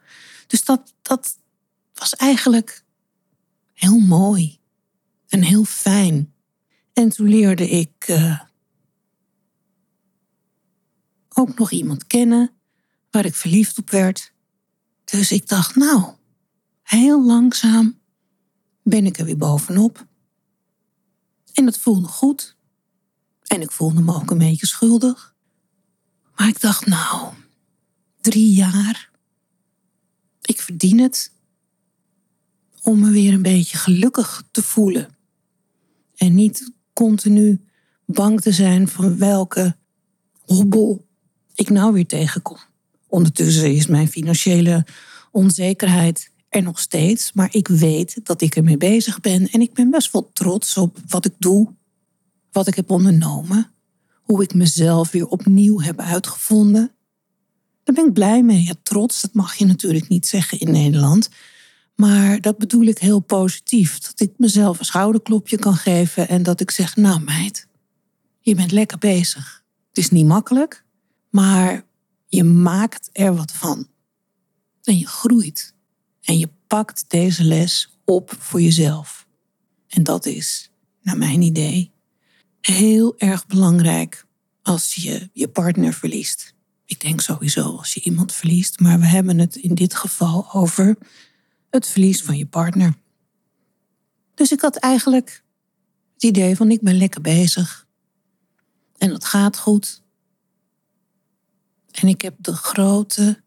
Dus 0.46 0.64
dat, 0.64 0.94
dat 1.02 1.36
was 1.94 2.14
eigenlijk 2.14 2.84
heel 3.72 3.98
mooi 3.98 4.58
en 5.28 5.42
heel 5.42 5.64
fijn. 5.64 6.34
En 6.92 7.08
toen 7.08 7.28
leerde 7.28 7.68
ik 7.68 8.08
uh, 8.08 8.40
ook 11.34 11.58
nog 11.58 11.70
iemand 11.70 12.06
kennen 12.06 12.50
waar 13.10 13.24
ik 13.24 13.34
verliefd 13.34 13.78
op 13.78 13.90
werd. 13.90 14.32
Dus 15.04 15.32
ik 15.32 15.48
dacht, 15.48 15.76
nou, 15.76 16.12
heel 16.82 17.24
langzaam 17.24 17.98
ben 18.82 19.06
ik 19.06 19.18
er 19.18 19.24
weer 19.24 19.36
bovenop. 19.36 20.06
En 21.52 21.64
dat 21.64 21.78
voelde 21.78 22.08
goed. 22.08 22.56
En 23.42 23.60
ik 23.60 23.70
voelde 23.70 24.00
me 24.00 24.14
ook 24.14 24.30
een 24.30 24.38
beetje 24.38 24.66
schuldig. 24.66 25.34
Maar 26.36 26.48
ik 26.48 26.60
dacht, 26.60 26.86
nou, 26.86 27.32
drie 28.20 28.54
jaar. 28.54 29.10
Ik 30.42 30.60
verdien 30.60 31.00
het 31.00 31.32
om 32.82 33.00
me 33.00 33.10
weer 33.10 33.32
een 33.32 33.42
beetje 33.42 33.76
gelukkig 33.76 34.42
te 34.50 34.62
voelen. 34.62 35.16
En 36.16 36.34
niet 36.34 36.72
continu 36.92 37.60
bang 38.06 38.40
te 38.40 38.52
zijn 38.52 38.88
van 38.88 39.18
welke 39.18 39.76
hobbel 40.40 41.06
ik 41.54 41.70
nou 41.70 41.92
weer 41.92 42.06
tegenkom. 42.06 42.58
Ondertussen 43.08 43.74
is 43.74 43.86
mijn 43.86 44.08
financiële 44.08 44.86
onzekerheid 45.30 46.30
er 46.48 46.62
nog 46.62 46.78
steeds, 46.78 47.32
maar 47.32 47.48
ik 47.54 47.68
weet 47.68 48.20
dat 48.22 48.40
ik 48.40 48.56
ermee 48.56 48.76
bezig 48.76 49.20
ben 49.20 49.48
en 49.50 49.60
ik 49.60 49.72
ben 49.72 49.90
best 49.90 50.12
wel 50.12 50.30
trots 50.32 50.76
op 50.76 50.98
wat 51.08 51.24
ik 51.24 51.34
doe, 51.38 51.68
wat 52.52 52.66
ik 52.66 52.74
heb 52.74 52.90
ondernomen, 52.90 53.70
hoe 54.22 54.42
ik 54.42 54.54
mezelf 54.54 55.10
weer 55.10 55.26
opnieuw 55.26 55.80
heb 55.80 56.00
uitgevonden. 56.00 56.92
Daar 57.84 57.94
ben 57.94 58.06
ik 58.06 58.12
blij 58.12 58.42
mee. 58.42 58.62
Ja, 58.62 58.74
trots, 58.82 59.20
dat 59.20 59.34
mag 59.34 59.54
je 59.54 59.66
natuurlijk 59.66 60.08
niet 60.08 60.26
zeggen 60.26 60.60
in 60.60 60.70
Nederland. 60.70 61.28
Maar 61.94 62.40
dat 62.40 62.58
bedoel 62.58 62.84
ik 62.84 62.98
heel 62.98 63.20
positief. 63.20 63.98
Dat 63.98 64.20
ik 64.20 64.32
mezelf 64.36 64.78
een 64.78 64.84
schouderklopje 64.84 65.58
kan 65.58 65.76
geven 65.76 66.28
en 66.28 66.42
dat 66.42 66.60
ik 66.60 66.70
zeg: 66.70 66.96
Nou, 66.96 67.20
meid, 67.20 67.66
je 68.40 68.54
bent 68.54 68.70
lekker 68.70 68.98
bezig. 68.98 69.62
Het 69.88 69.98
is 69.98 70.10
niet 70.10 70.26
makkelijk, 70.26 70.84
maar 71.32 71.84
je 72.26 72.44
maakt 72.44 73.10
er 73.12 73.34
wat 73.34 73.52
van. 73.52 73.88
En 74.82 74.98
je 74.98 75.06
groeit. 75.06 75.74
En 76.20 76.38
je 76.38 76.48
pakt 76.66 77.04
deze 77.08 77.44
les 77.44 77.98
op 78.04 78.34
voor 78.38 78.60
jezelf. 78.60 79.26
En 79.88 80.02
dat 80.02 80.26
is, 80.26 80.70
naar 81.00 81.18
mijn 81.18 81.42
idee, 81.42 81.92
heel 82.60 83.18
erg 83.18 83.46
belangrijk 83.46 84.26
als 84.62 84.94
je 84.94 85.30
je 85.32 85.48
partner 85.48 85.92
verliest. 85.92 86.54
Ik 86.84 87.00
denk 87.00 87.20
sowieso 87.20 87.76
als 87.76 87.94
je 87.94 88.00
iemand 88.00 88.32
verliest, 88.32 88.80
maar 88.80 88.98
we 88.98 89.06
hebben 89.06 89.38
het 89.38 89.56
in 89.56 89.74
dit 89.74 89.94
geval 89.94 90.52
over 90.52 90.96
het 91.70 91.86
verlies 91.86 92.22
van 92.22 92.36
je 92.36 92.46
partner. 92.46 92.94
Dus 94.34 94.52
ik 94.52 94.60
had 94.60 94.76
eigenlijk 94.76 95.44
het 96.14 96.22
idee 96.22 96.56
van 96.56 96.70
ik 96.70 96.80
ben 96.80 96.96
lekker 96.96 97.20
bezig. 97.20 97.86
En 98.98 99.10
het 99.10 99.24
gaat 99.24 99.58
goed. 99.58 100.01
En 101.92 102.08
ik 102.08 102.22
heb 102.22 102.34
de 102.38 102.54
grote 102.54 103.42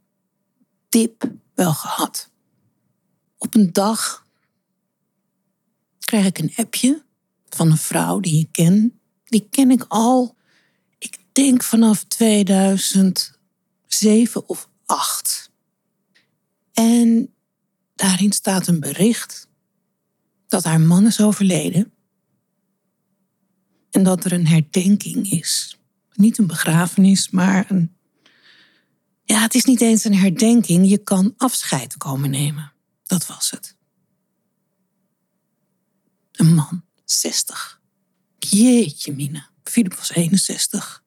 tip 0.89 1.31
wel 1.53 1.73
gehad. 1.73 2.31
Op 3.37 3.55
een 3.55 3.73
dag 3.73 4.25
krijg 5.99 6.25
ik 6.25 6.37
een 6.37 6.53
appje 6.55 7.03
van 7.45 7.71
een 7.71 7.77
vrouw 7.77 8.19
die 8.19 8.39
ik 8.39 8.51
ken. 8.51 8.99
Die 9.23 9.47
ken 9.49 9.71
ik 9.71 9.85
al, 9.87 10.35
ik 10.97 11.17
denk 11.31 11.63
vanaf 11.63 12.03
2007 12.03 14.49
of 14.49 14.69
8. 14.85 15.51
En 16.73 17.33
daarin 17.95 18.31
staat 18.31 18.67
een 18.67 18.79
bericht 18.79 19.47
dat 20.47 20.63
haar 20.63 20.81
man 20.81 21.05
is 21.05 21.21
overleden. 21.21 21.93
En 23.91 24.03
dat 24.03 24.25
er 24.25 24.31
een 24.31 24.47
herdenking 24.47 25.31
is. 25.31 25.79
Niet 26.13 26.37
een 26.37 26.47
begrafenis, 26.47 27.29
maar 27.29 27.71
een. 27.71 27.94
Ja, 29.25 29.41
het 29.41 29.55
is 29.55 29.65
niet 29.65 29.81
eens 29.81 30.03
een 30.03 30.15
herdenking. 30.15 30.89
Je 30.89 30.97
kan 30.97 31.33
afscheid 31.37 31.97
komen 31.97 32.29
nemen. 32.29 32.73
Dat 33.03 33.25
was 33.25 33.51
het. 33.51 33.75
Een 36.31 36.53
man, 36.53 36.83
60. 37.05 37.81
Jeetje, 38.39 39.13
Mina. 39.13 39.49
Philip 39.63 39.93
was 39.93 40.11
61. 40.11 41.03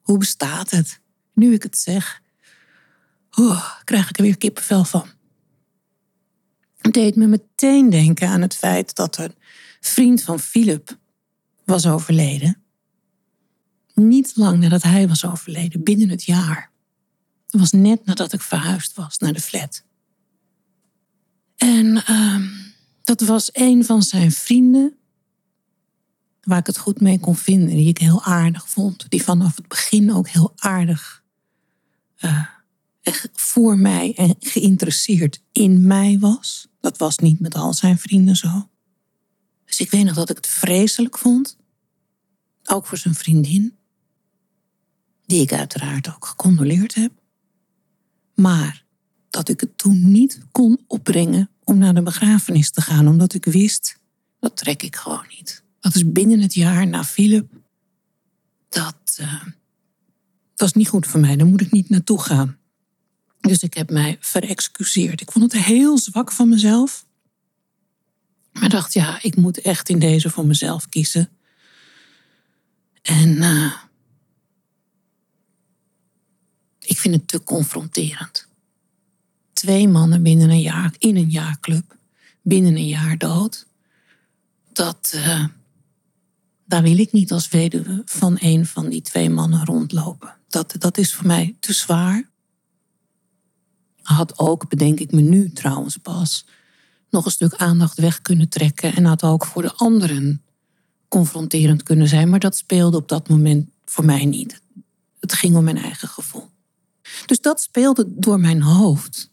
Hoe 0.00 0.18
bestaat 0.18 0.70
het? 0.70 1.00
Nu 1.34 1.54
ik 1.54 1.62
het 1.62 1.78
zeg, 1.78 2.22
oh, 3.30 3.80
krijg 3.84 4.08
ik 4.08 4.16
er 4.16 4.22
weer 4.22 4.38
kippenvel 4.38 4.84
van. 4.84 5.08
Het 6.76 6.92
deed 6.92 7.16
me 7.16 7.26
meteen 7.26 7.90
denken 7.90 8.28
aan 8.28 8.40
het 8.40 8.54
feit 8.54 8.94
dat 8.94 9.18
een 9.18 9.34
vriend 9.80 10.22
van 10.22 10.40
Philip 10.40 10.98
was 11.64 11.86
overleden. 11.86 12.62
Niet 13.94 14.36
lang 14.36 14.58
nadat 14.58 14.82
hij 14.82 15.08
was 15.08 15.26
overleden, 15.26 15.82
binnen 15.82 16.08
het 16.08 16.24
jaar. 16.24 16.71
Dat 17.52 17.60
was 17.60 17.72
net 17.72 18.04
nadat 18.04 18.32
ik 18.32 18.40
verhuisd 18.40 18.94
was 18.94 19.18
naar 19.18 19.32
de 19.32 19.40
flat. 19.40 19.84
En 21.56 22.04
uh, 22.10 22.48
dat 23.02 23.20
was 23.20 23.50
een 23.52 23.84
van 23.84 24.02
zijn 24.02 24.32
vrienden, 24.32 24.96
waar 26.40 26.58
ik 26.58 26.66
het 26.66 26.78
goed 26.78 27.00
mee 27.00 27.20
kon 27.20 27.36
vinden, 27.36 27.76
die 27.76 27.88
ik 27.88 27.98
heel 27.98 28.22
aardig 28.22 28.68
vond, 28.68 29.10
die 29.10 29.22
vanaf 29.22 29.56
het 29.56 29.68
begin 29.68 30.12
ook 30.12 30.28
heel 30.28 30.52
aardig 30.56 31.24
uh, 32.20 32.46
voor 33.32 33.78
mij 33.78 34.14
en 34.14 34.36
geïnteresseerd 34.40 35.42
in 35.52 35.86
mij 35.86 36.18
was. 36.18 36.68
Dat 36.80 36.98
was 36.98 37.18
niet 37.18 37.40
met 37.40 37.54
al 37.54 37.74
zijn 37.74 37.98
vrienden 37.98 38.36
zo. 38.36 38.70
Dus 39.64 39.80
ik 39.80 39.90
weet 39.90 40.04
nog 40.04 40.14
dat 40.14 40.30
ik 40.30 40.36
het 40.36 40.46
vreselijk 40.46 41.18
vond. 41.18 41.56
Ook 42.64 42.86
voor 42.86 42.98
zijn 42.98 43.14
vriendin. 43.14 43.76
Die 45.26 45.42
ik 45.42 45.52
uiteraard 45.52 46.14
ook 46.14 46.26
gecondoleerd 46.26 46.94
heb. 46.94 47.21
Maar 48.34 48.84
dat 49.30 49.48
ik 49.48 49.60
het 49.60 49.78
toen 49.78 50.10
niet 50.10 50.40
kon 50.50 50.80
opbrengen 50.86 51.50
om 51.64 51.78
naar 51.78 51.94
de 51.94 52.02
begrafenis 52.02 52.70
te 52.70 52.80
gaan, 52.80 53.08
omdat 53.08 53.34
ik 53.34 53.44
wist, 53.44 53.98
dat 54.40 54.56
trek 54.56 54.82
ik 54.82 54.96
gewoon 54.96 55.26
niet. 55.38 55.62
Dat 55.80 55.94
is 55.94 56.12
binnen 56.12 56.40
het 56.40 56.54
jaar 56.54 56.86
na 56.86 57.04
Philip. 57.04 57.52
Dat, 58.68 59.18
uh, 59.20 59.44
dat 60.54 60.68
is 60.68 60.74
niet 60.74 60.88
goed 60.88 61.06
voor 61.06 61.20
mij, 61.20 61.36
daar 61.36 61.46
moet 61.46 61.60
ik 61.60 61.70
niet 61.70 61.88
naartoe 61.88 62.20
gaan. 62.20 62.56
Dus 63.40 63.62
ik 63.62 63.74
heb 63.74 63.90
mij 63.90 64.16
verexcuseerd. 64.20 65.20
Ik 65.20 65.32
vond 65.32 65.52
het 65.52 65.62
heel 65.64 65.98
zwak 65.98 66.32
van 66.32 66.48
mezelf. 66.48 67.06
Maar 68.52 68.68
dacht, 68.68 68.92
ja, 68.92 69.22
ik 69.22 69.36
moet 69.36 69.60
echt 69.60 69.88
in 69.88 69.98
deze 69.98 70.30
voor 70.30 70.46
mezelf 70.46 70.88
kiezen. 70.88 71.28
En 73.02 73.28
uh, 73.28 73.72
ik 76.84 76.98
vind 76.98 77.14
het 77.14 77.28
te 77.28 77.42
confronterend 77.42 78.50
twee 79.62 79.88
mannen 79.88 80.22
binnen 80.22 80.50
een 80.50 80.60
jaar, 80.60 80.94
in 80.98 81.16
een 81.16 81.30
jaarclub, 81.30 81.96
binnen 82.42 82.76
een 82.76 82.88
jaar 82.88 83.18
dood. 83.18 83.66
Dat, 84.72 85.12
uh, 85.14 85.44
daar 86.64 86.82
wil 86.82 86.98
ik 86.98 87.12
niet 87.12 87.32
als 87.32 87.48
weduwe 87.48 88.02
van 88.04 88.36
een 88.40 88.66
van 88.66 88.88
die 88.88 89.02
twee 89.02 89.30
mannen 89.30 89.64
rondlopen. 89.64 90.34
dat, 90.48 90.74
dat 90.78 90.98
is 90.98 91.14
voor 91.14 91.26
mij 91.26 91.56
te 91.60 91.72
zwaar. 91.72 92.30
Had 94.02 94.38
ook, 94.38 94.68
bedenk 94.68 95.00
ik 95.00 95.12
me 95.12 95.20
nu 95.20 95.52
trouwens 95.52 95.96
pas, 95.96 96.46
nog 97.10 97.24
een 97.24 97.30
stuk 97.30 97.54
aandacht 97.54 97.98
weg 97.98 98.22
kunnen 98.22 98.48
trekken. 98.48 98.94
En 98.94 99.04
had 99.04 99.22
ook 99.22 99.46
voor 99.46 99.62
de 99.62 99.74
anderen 99.74 100.42
confronterend 101.08 101.82
kunnen 101.82 102.08
zijn. 102.08 102.28
Maar 102.28 102.40
dat 102.40 102.56
speelde 102.56 102.96
op 102.96 103.08
dat 103.08 103.28
moment 103.28 103.68
voor 103.84 104.04
mij 104.04 104.24
niet. 104.24 104.60
Het 105.20 105.32
ging 105.32 105.56
om 105.56 105.64
mijn 105.64 105.78
eigen 105.78 106.08
gevoel. 106.08 106.51
Dus 107.26 107.40
dat 107.40 107.60
speelde 107.60 108.04
door 108.08 108.40
mijn 108.40 108.62
hoofd. 108.62 109.30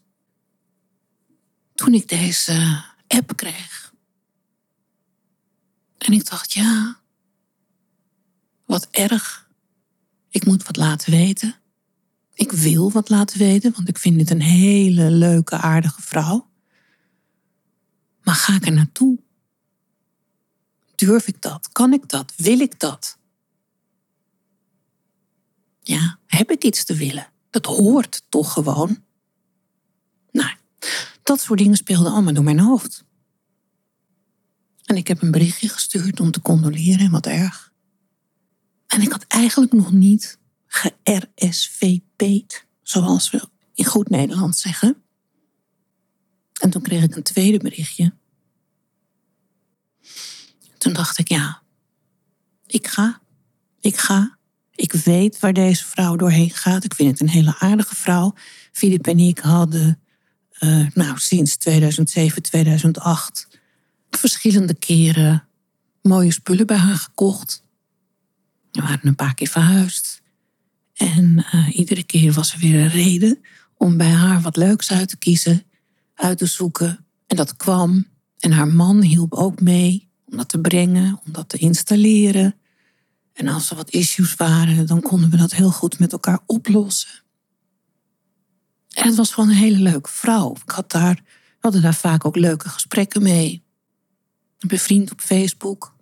Toen 1.74 1.94
ik 1.94 2.08
deze 2.08 2.84
app 3.06 3.36
kreeg. 3.36 3.94
En 5.98 6.12
ik 6.12 6.28
dacht, 6.28 6.52
ja, 6.52 7.00
wat 8.64 8.88
erg. 8.90 9.48
Ik 10.28 10.44
moet 10.44 10.62
wat 10.62 10.76
laten 10.76 11.10
weten. 11.10 11.54
Ik 12.34 12.52
wil 12.52 12.90
wat 12.90 13.08
laten 13.08 13.38
weten, 13.38 13.72
want 13.72 13.88
ik 13.88 13.98
vind 13.98 14.18
dit 14.18 14.30
een 14.30 14.42
hele 14.42 15.10
leuke, 15.10 15.56
aardige 15.56 16.02
vrouw. 16.02 16.50
Maar 18.22 18.34
ga 18.34 18.54
ik 18.54 18.66
er 18.66 18.72
naartoe? 18.72 19.18
Durf 20.94 21.26
ik 21.26 21.42
dat? 21.42 21.68
Kan 21.72 21.92
ik 21.92 22.08
dat? 22.08 22.32
Wil 22.36 22.60
ik 22.60 22.80
dat? 22.80 23.18
Ja, 25.82 26.18
heb 26.26 26.50
ik 26.50 26.64
iets 26.64 26.84
te 26.84 26.94
willen? 26.94 27.32
Dat 27.50 27.66
hoort 27.66 28.22
toch 28.28 28.52
gewoon? 28.52 29.04
Nou, 30.30 30.50
dat 31.22 31.40
soort 31.40 31.58
dingen 31.58 31.76
speelden 31.76 32.12
allemaal 32.12 32.34
door 32.34 32.44
mijn 32.44 32.60
hoofd. 32.60 33.04
En 34.84 34.96
ik 34.96 35.08
heb 35.08 35.22
een 35.22 35.30
berichtje 35.30 35.68
gestuurd 35.68 36.20
om 36.20 36.30
te 36.30 36.40
condoleren 36.40 36.98
en 36.98 37.10
wat 37.10 37.26
erg. 37.26 37.72
En 38.86 39.02
ik 39.02 39.12
had 39.12 39.24
eigenlijk 39.24 39.72
nog 39.72 39.92
niet 39.92 40.38
ge-RSVP'd, 40.66 42.66
zoals 42.82 43.30
we 43.30 43.48
in 43.74 43.84
goed 43.84 44.08
Nederlands 44.08 44.60
zeggen. 44.60 45.02
En 46.60 46.70
toen 46.70 46.82
kreeg 46.82 47.02
ik 47.02 47.16
een 47.16 47.22
tweede 47.22 47.58
berichtje. 47.58 48.12
Toen 50.78 50.92
dacht 50.92 51.18
ik, 51.18 51.28
ja, 51.28 51.62
ik 52.66 52.86
ga. 52.86 53.20
Ik 53.80 53.96
ga. 53.96 54.38
Ik 54.80 54.92
weet 54.92 55.38
waar 55.38 55.52
deze 55.52 55.84
vrouw 55.84 56.16
doorheen 56.16 56.50
gaat. 56.50 56.84
Ik 56.84 56.94
vind 56.94 57.10
het 57.10 57.20
een 57.20 57.28
hele 57.28 57.58
aardige 57.58 57.94
vrouw. 57.94 58.34
Filip 58.72 59.06
en 59.06 59.18
ik 59.18 59.38
hadden 59.38 60.00
uh, 60.60 60.86
nou, 60.94 61.18
sinds 61.18 61.56
2007, 61.56 62.42
2008 62.42 63.48
verschillende 64.10 64.74
keren 64.74 65.44
mooie 66.02 66.32
spullen 66.32 66.66
bij 66.66 66.76
haar 66.76 66.96
gekocht. 66.96 67.62
We 68.72 68.80
waren 68.80 69.06
een 69.06 69.14
paar 69.14 69.34
keer 69.34 69.48
verhuisd. 69.48 70.22
En 70.94 71.46
uh, 71.54 71.76
iedere 71.76 72.02
keer 72.02 72.32
was 72.32 72.52
er 72.52 72.58
weer 72.58 72.80
een 72.80 72.90
reden 72.90 73.38
om 73.76 73.96
bij 73.96 74.10
haar 74.10 74.40
wat 74.40 74.56
leuks 74.56 74.92
uit 74.92 75.08
te 75.08 75.16
kiezen, 75.16 75.62
uit 76.14 76.38
te 76.38 76.46
zoeken. 76.46 77.04
En 77.26 77.36
dat 77.36 77.56
kwam. 77.56 78.06
En 78.38 78.52
haar 78.52 78.68
man 78.68 79.02
hielp 79.02 79.34
ook 79.34 79.60
mee 79.60 80.08
om 80.24 80.36
dat 80.36 80.48
te 80.48 80.60
brengen, 80.60 81.20
om 81.24 81.32
dat 81.32 81.48
te 81.48 81.56
installeren. 81.56 82.54
En 83.32 83.48
als 83.48 83.70
er 83.70 83.76
wat 83.76 83.90
issues 83.90 84.34
waren, 84.34 84.86
dan 84.86 85.00
konden 85.00 85.30
we 85.30 85.36
dat 85.36 85.52
heel 85.52 85.70
goed 85.70 85.98
met 85.98 86.12
elkaar 86.12 86.38
oplossen. 86.46 87.10
En 88.90 89.06
het 89.06 89.16
was 89.16 89.32
gewoon 89.32 89.48
een 89.48 89.56
hele 89.56 89.78
leuke 89.78 90.10
vrouw. 90.10 90.56
Ik 90.64 90.70
had 90.70 90.90
daar, 90.90 91.14
we 91.14 91.56
hadden 91.60 91.82
daar 91.82 91.94
vaak 91.94 92.24
ook 92.24 92.36
leuke 92.36 92.68
gesprekken 92.68 93.22
mee. 93.22 93.62
Bevriend 94.58 95.12
op 95.12 95.20
Facebook. 95.20 95.94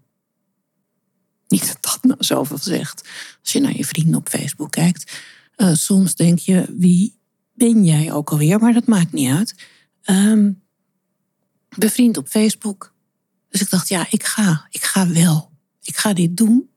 Niet 1.48 1.66
dat 1.66 1.78
dat 1.80 1.98
nou 2.02 2.24
zoveel 2.24 2.58
zegt. 2.58 3.08
Als 3.40 3.52
je 3.52 3.60
naar 3.60 3.76
je 3.76 3.84
vrienden 3.84 4.14
op 4.14 4.28
Facebook 4.28 4.70
kijkt. 4.70 5.20
Uh, 5.56 5.74
soms 5.74 6.14
denk 6.14 6.38
je, 6.38 6.74
wie 6.78 7.18
ben 7.54 7.84
jij 7.84 8.12
ook 8.12 8.30
alweer? 8.30 8.58
Maar 8.58 8.72
dat 8.72 8.86
maakt 8.86 9.12
niet 9.12 9.30
uit. 9.30 9.54
Um, 10.04 10.62
bevriend 11.76 12.16
op 12.16 12.28
Facebook. 12.28 12.94
Dus 13.48 13.60
ik 13.60 13.70
dacht, 13.70 13.88
ja, 13.88 14.06
ik 14.10 14.24
ga. 14.24 14.66
Ik 14.70 14.84
ga 14.84 15.08
wel. 15.08 15.50
Ik 15.82 15.96
ga 15.96 16.12
dit 16.12 16.36
doen. 16.36 16.70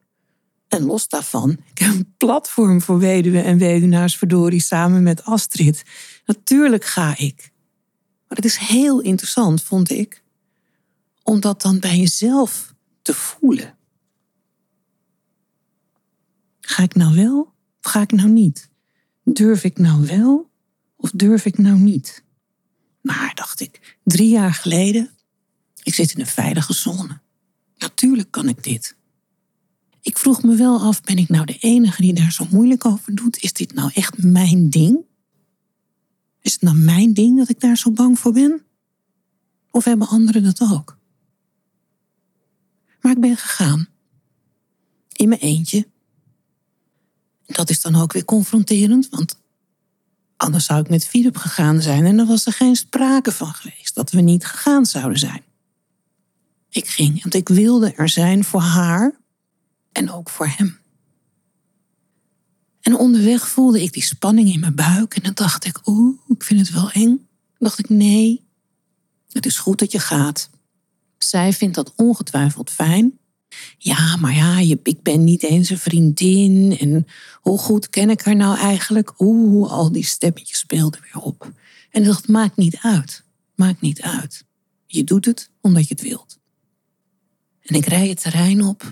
En 0.71 0.85
los 0.85 1.07
daarvan, 1.07 1.51
ik 1.51 1.77
heb 1.77 1.89
een 1.89 2.13
platform 2.17 2.81
voor 2.81 2.99
weduwen 2.99 3.43
en 3.43 3.57
weduwnaars 3.57 4.17
verdorie 4.17 4.61
samen 4.61 5.03
met 5.03 5.23
Astrid. 5.23 5.83
Natuurlijk 6.25 6.85
ga 6.85 7.17
ik. 7.17 7.51
Maar 8.27 8.37
het 8.37 8.45
is 8.45 8.57
heel 8.57 9.01
interessant, 9.01 9.63
vond 9.63 9.89
ik, 9.89 10.23
om 11.23 11.39
dat 11.39 11.61
dan 11.61 11.79
bij 11.79 11.97
jezelf 11.97 12.73
te 13.01 13.13
voelen. 13.13 13.77
Ga 16.61 16.83
ik 16.83 16.95
nou 16.95 17.15
wel 17.15 17.53
of 17.83 17.91
ga 17.91 18.01
ik 18.01 18.11
nou 18.11 18.29
niet? 18.29 18.69
Durf 19.23 19.63
ik 19.63 19.77
nou 19.77 20.05
wel 20.05 20.49
of 20.95 21.11
durf 21.13 21.45
ik 21.45 21.57
nou 21.57 21.77
niet? 21.77 22.23
Maar, 23.01 23.31
dacht 23.35 23.59
ik, 23.59 23.97
drie 24.03 24.29
jaar 24.29 24.53
geleden, 24.53 25.09
ik 25.83 25.93
zit 25.93 26.13
in 26.13 26.19
een 26.19 26.27
veilige 26.27 26.73
zone. 26.73 27.19
Natuurlijk 27.77 28.31
kan 28.31 28.47
ik 28.47 28.63
dit. 28.63 28.99
Ik 30.01 30.17
vroeg 30.17 30.43
me 30.43 30.55
wel 30.55 30.79
af, 30.79 31.01
ben 31.01 31.17
ik 31.17 31.29
nou 31.29 31.45
de 31.45 31.57
enige 31.59 32.01
die 32.01 32.13
daar 32.13 32.31
zo 32.31 32.47
moeilijk 32.49 32.85
over 32.85 33.15
doet? 33.15 33.37
Is 33.37 33.53
dit 33.53 33.73
nou 33.73 33.91
echt 33.93 34.23
mijn 34.23 34.69
ding? 34.69 34.99
Is 36.41 36.53
het 36.53 36.61
nou 36.61 36.75
mijn 36.75 37.13
ding 37.13 37.37
dat 37.37 37.49
ik 37.49 37.59
daar 37.59 37.77
zo 37.77 37.91
bang 37.91 38.19
voor 38.19 38.33
ben? 38.33 38.61
Of 39.71 39.83
hebben 39.83 40.07
anderen 40.07 40.43
dat 40.43 40.61
ook? 40.61 40.97
Maar 43.01 43.11
ik 43.11 43.19
ben 43.19 43.37
gegaan. 43.37 43.87
In 45.11 45.29
mijn 45.29 45.41
eentje. 45.41 45.87
Dat 47.45 47.69
is 47.69 47.81
dan 47.81 47.95
ook 47.95 48.13
weer 48.13 48.25
confronterend, 48.25 49.09
want 49.09 49.39
anders 50.37 50.65
zou 50.65 50.81
ik 50.81 50.89
met 50.89 51.05
Philip 51.05 51.37
gegaan 51.37 51.81
zijn 51.81 52.05
en 52.05 52.17
dan 52.17 52.27
was 52.27 52.45
er 52.45 52.53
geen 52.53 52.75
sprake 52.75 53.31
van 53.31 53.53
geweest 53.53 53.95
dat 53.95 54.11
we 54.11 54.21
niet 54.21 54.45
gegaan 54.45 54.85
zouden 54.85 55.19
zijn. 55.19 55.43
Ik 56.69 56.87
ging, 56.87 57.21
want 57.21 57.33
ik 57.33 57.49
wilde 57.49 57.93
er 57.93 58.09
zijn 58.09 58.43
voor 58.43 58.61
haar 58.61 59.20
en 59.91 60.11
ook 60.11 60.29
voor 60.29 60.47
hem. 60.47 60.79
En 62.81 62.97
onderweg 62.97 63.47
voelde 63.47 63.81
ik 63.81 63.93
die 63.93 64.03
spanning 64.03 64.53
in 64.53 64.59
mijn 64.59 64.75
buik 64.75 65.15
en 65.15 65.23
dan 65.23 65.33
dacht 65.33 65.65
ik, 65.65 65.87
oeh, 65.87 66.19
ik 66.27 66.43
vind 66.43 66.59
het 66.59 66.71
wel 66.71 66.91
eng. 66.91 67.27
Dan 67.57 67.69
dacht 67.69 67.79
ik, 67.79 67.89
nee, 67.89 68.43
het 69.31 69.45
is 69.45 69.57
goed 69.57 69.79
dat 69.79 69.91
je 69.91 69.99
gaat. 69.99 70.49
Zij 71.17 71.53
vindt 71.53 71.75
dat 71.75 71.93
ongetwijfeld 71.95 72.69
fijn. 72.69 73.19
Ja, 73.77 74.15
maar 74.15 74.35
ja, 74.35 74.57
ik 74.83 75.01
ben 75.03 75.23
niet 75.23 75.43
eens 75.43 75.69
een 75.69 75.77
vriendin. 75.77 76.77
En 76.79 77.07
hoe 77.41 77.57
goed 77.57 77.89
ken 77.89 78.09
ik 78.09 78.21
haar 78.21 78.35
nou 78.35 78.57
eigenlijk? 78.57 79.13
Oeh, 79.17 79.71
al 79.71 79.91
die 79.91 80.05
stemmetjes 80.05 80.59
speelden 80.59 81.01
weer 81.01 81.23
op. 81.23 81.51
En 81.89 82.03
dat 82.03 82.27
maakt 82.27 82.57
niet 82.57 82.77
uit. 82.81 83.23
Maakt 83.55 83.81
niet 83.81 84.01
uit. 84.01 84.45
Je 84.85 85.03
doet 85.03 85.25
het 85.25 85.49
omdat 85.61 85.87
je 85.87 85.93
het 85.93 86.03
wilt. 86.03 86.39
En 87.61 87.75
ik 87.75 87.85
rij 87.85 88.07
het 88.07 88.21
terrein 88.21 88.63
op 88.63 88.91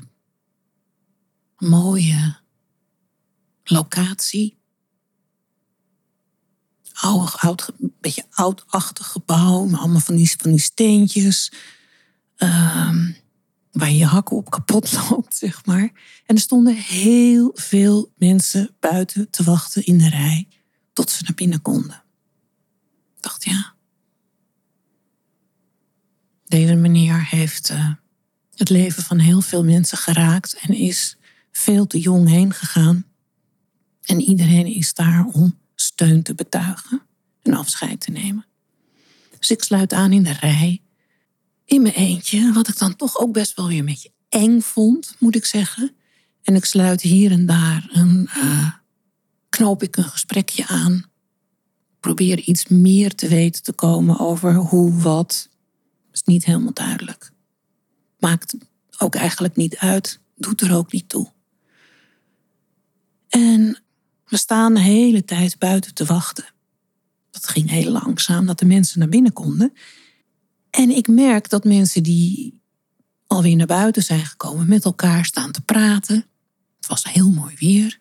mooie 1.60 2.38
locatie. 3.63 4.58
Oud, 6.93 7.38
oud, 7.38 7.72
een 7.80 7.93
beetje 8.02 8.26
oudachtig 8.30 9.08
gebouw, 9.08 9.76
allemaal 9.76 10.00
van 10.00 10.15
die, 10.15 10.36
van 10.38 10.52
die 10.52 10.60
steentjes. 10.60 11.52
Um, 12.38 13.17
waar 13.72 13.91
je 13.91 14.06
hakken 14.06 14.38
op 14.38 14.50
kapot 14.50 14.91
loopt, 15.10 15.36
zeg 15.36 15.65
maar. 15.65 15.91
En 16.26 16.36
er 16.36 16.41
stonden 16.41 16.76
heel 16.76 17.52
veel 17.54 18.12
mensen 18.17 18.76
buiten 18.80 19.30
te 19.30 19.43
wachten 19.43 19.86
in 19.86 19.98
de 19.98 20.10
rij 20.10 20.48
tot 20.93 21.10
ze 21.10 21.24
naar 21.24 21.36
binnen 21.36 21.62
konden. 21.62 22.04
Ik 23.15 23.22
dacht, 23.22 23.43
ja. 23.43 23.74
Deze 26.45 26.76
meneer 26.76 27.28
heeft 27.28 27.69
uh, 27.69 27.93
het 28.56 28.69
leven 28.69 29.04
van 29.04 29.19
heel 29.19 29.41
veel 29.41 29.63
mensen 29.63 29.98
geraakt 29.98 30.54
en 30.54 30.74
is 30.74 31.17
veel 31.60 31.88
te 31.88 32.00
jong 32.00 32.28
heen 32.28 32.54
gegaan. 32.54 33.06
En 34.04 34.22
iedereen 34.22 34.65
is 34.65 34.93
daar 34.93 35.26
om 35.32 35.58
steun 35.76 36.24
te 36.24 36.36
betuigen 36.36 37.02
en 37.41 37.54
afscheid 37.54 38.00
te 38.00 38.12
nemen. 38.12 38.45
Dus 39.39 39.52
ik 39.52 39.63
sluit 39.63 39.93
aan 39.93 40.12
in 40.12 40.24
de 40.24 40.34
rij, 40.34 40.82
in 41.65 41.82
mijn 41.82 41.93
eentje, 41.93 42.54
wat 42.54 42.67
ik 42.67 42.78
dan 42.78 42.95
toch 42.95 43.17
ook 43.19 43.34
best 43.34 43.56
wel 43.56 43.67
weer 43.67 43.80
een 43.80 43.86
beetje 43.86 44.12
eng 44.30 44.62
vond, 44.62 45.15
moet 45.19 45.36
ik 45.36 45.45
zeggen. 45.45 45.95
En 46.43 46.56
ik 46.56 46.65
sluit 46.65 47.02
hier 47.02 47.32
en 47.32 47.45
daar 47.45 47.89
een, 47.91 48.30
uh, 48.38 48.74
knoop 49.50 49.84
ik 49.84 49.98
een 49.98 50.04
gesprekje 50.04 50.67
aan. 50.67 51.04
Probeer 52.00 52.39
iets 52.39 52.67
meer 52.67 53.15
te 53.15 53.28
weten 53.28 53.63
te 53.63 53.74
komen 53.74 54.19
over 54.19 54.56
hoe, 54.56 54.93
wat. 54.93 55.50
Is 56.12 56.24
niet 56.24 56.45
helemaal 56.45 56.74
duidelijk. 56.74 57.32
Maakt 58.19 58.56
ook 58.98 59.15
eigenlijk 59.15 59.56
niet 59.56 59.78
uit, 59.78 60.19
doet 60.36 60.62
er 60.62 60.76
ook 60.76 60.91
niet 60.91 61.10
toe. 61.10 61.32
En 63.30 63.82
we 64.26 64.38
staan 64.38 64.74
de 64.74 64.80
hele 64.80 65.26
tijd 65.26 65.58
buiten 65.58 65.94
te 65.94 66.06
wachten. 66.06 66.46
Dat 67.32 67.48
ging 67.48 67.70
heel 67.70 67.92
langzaam, 67.92 68.46
dat 68.46 68.60
de 68.60 68.65
mensen 68.65 69.00
naar 69.00 69.10
binnen 69.10 69.34
konden. 69.34 69.74
En 70.70 70.89
ik 70.89 71.08
merk 71.08 71.50
dat 71.50 71.63
mensen 71.63 72.04
die 72.04 72.62
alweer 73.28 73.56
naar 73.56 73.68
buiten 73.68 74.04
zijn 74.04 74.26
gekomen 74.26 74.68
met 74.68 74.86
elkaar 74.86 75.26
staan 75.26 75.52
te 75.52 75.62
praten. 75.62 76.26
Het 76.78 76.88
was 76.88 77.04
heel 77.04 77.30
mooi 77.30 77.56
weer. 77.60 78.00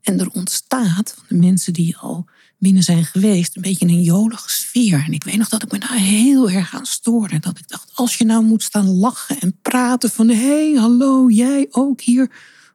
En 0.00 0.20
er 0.20 0.30
ontstaat, 0.30 1.14
van 1.16 1.24
de 1.28 1.46
mensen 1.46 1.72
die 1.72 1.96
al 1.96 2.26
binnen 2.58 2.82
zijn 2.82 3.04
geweest, 3.04 3.56
een 3.56 3.62
beetje 3.62 3.86
een 3.86 4.02
jolige 4.02 4.50
sfeer. 4.50 5.04
En 5.06 5.12
ik 5.12 5.24
weet 5.24 5.36
nog 5.36 5.48
dat 5.48 5.62
ik 5.62 5.72
me 5.72 5.78
daar 5.78 5.96
heel 5.96 6.50
erg 6.50 6.74
aan 6.74 6.86
stoorde. 6.86 7.38
Dat 7.38 7.58
ik 7.58 7.68
dacht, 7.68 7.90
als 7.94 8.16
je 8.16 8.24
nou 8.24 8.44
moet 8.44 8.62
staan 8.62 8.88
lachen 8.88 9.40
en 9.40 9.58
praten 9.62 10.10
van... 10.10 10.28
hé, 10.28 10.34
hey, 10.34 10.80
hallo, 10.80 11.30
jij 11.30 11.66
ook 11.70 12.00
hier. 12.00 12.30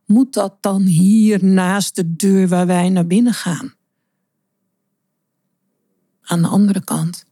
Moet 0.06 0.34
dat 0.34 0.58
dan 0.62 0.82
hier 0.82 1.44
naast 1.44 1.96
de 1.96 2.16
deur 2.16 2.48
waar 2.48 2.68
wij 2.68 2.90
naar 2.90 3.08
binnen 3.08 3.34
gaan? 3.34 3.74
Aan 6.22 6.42
de 6.42 6.48
andere 6.48 6.84
kant 6.84 7.26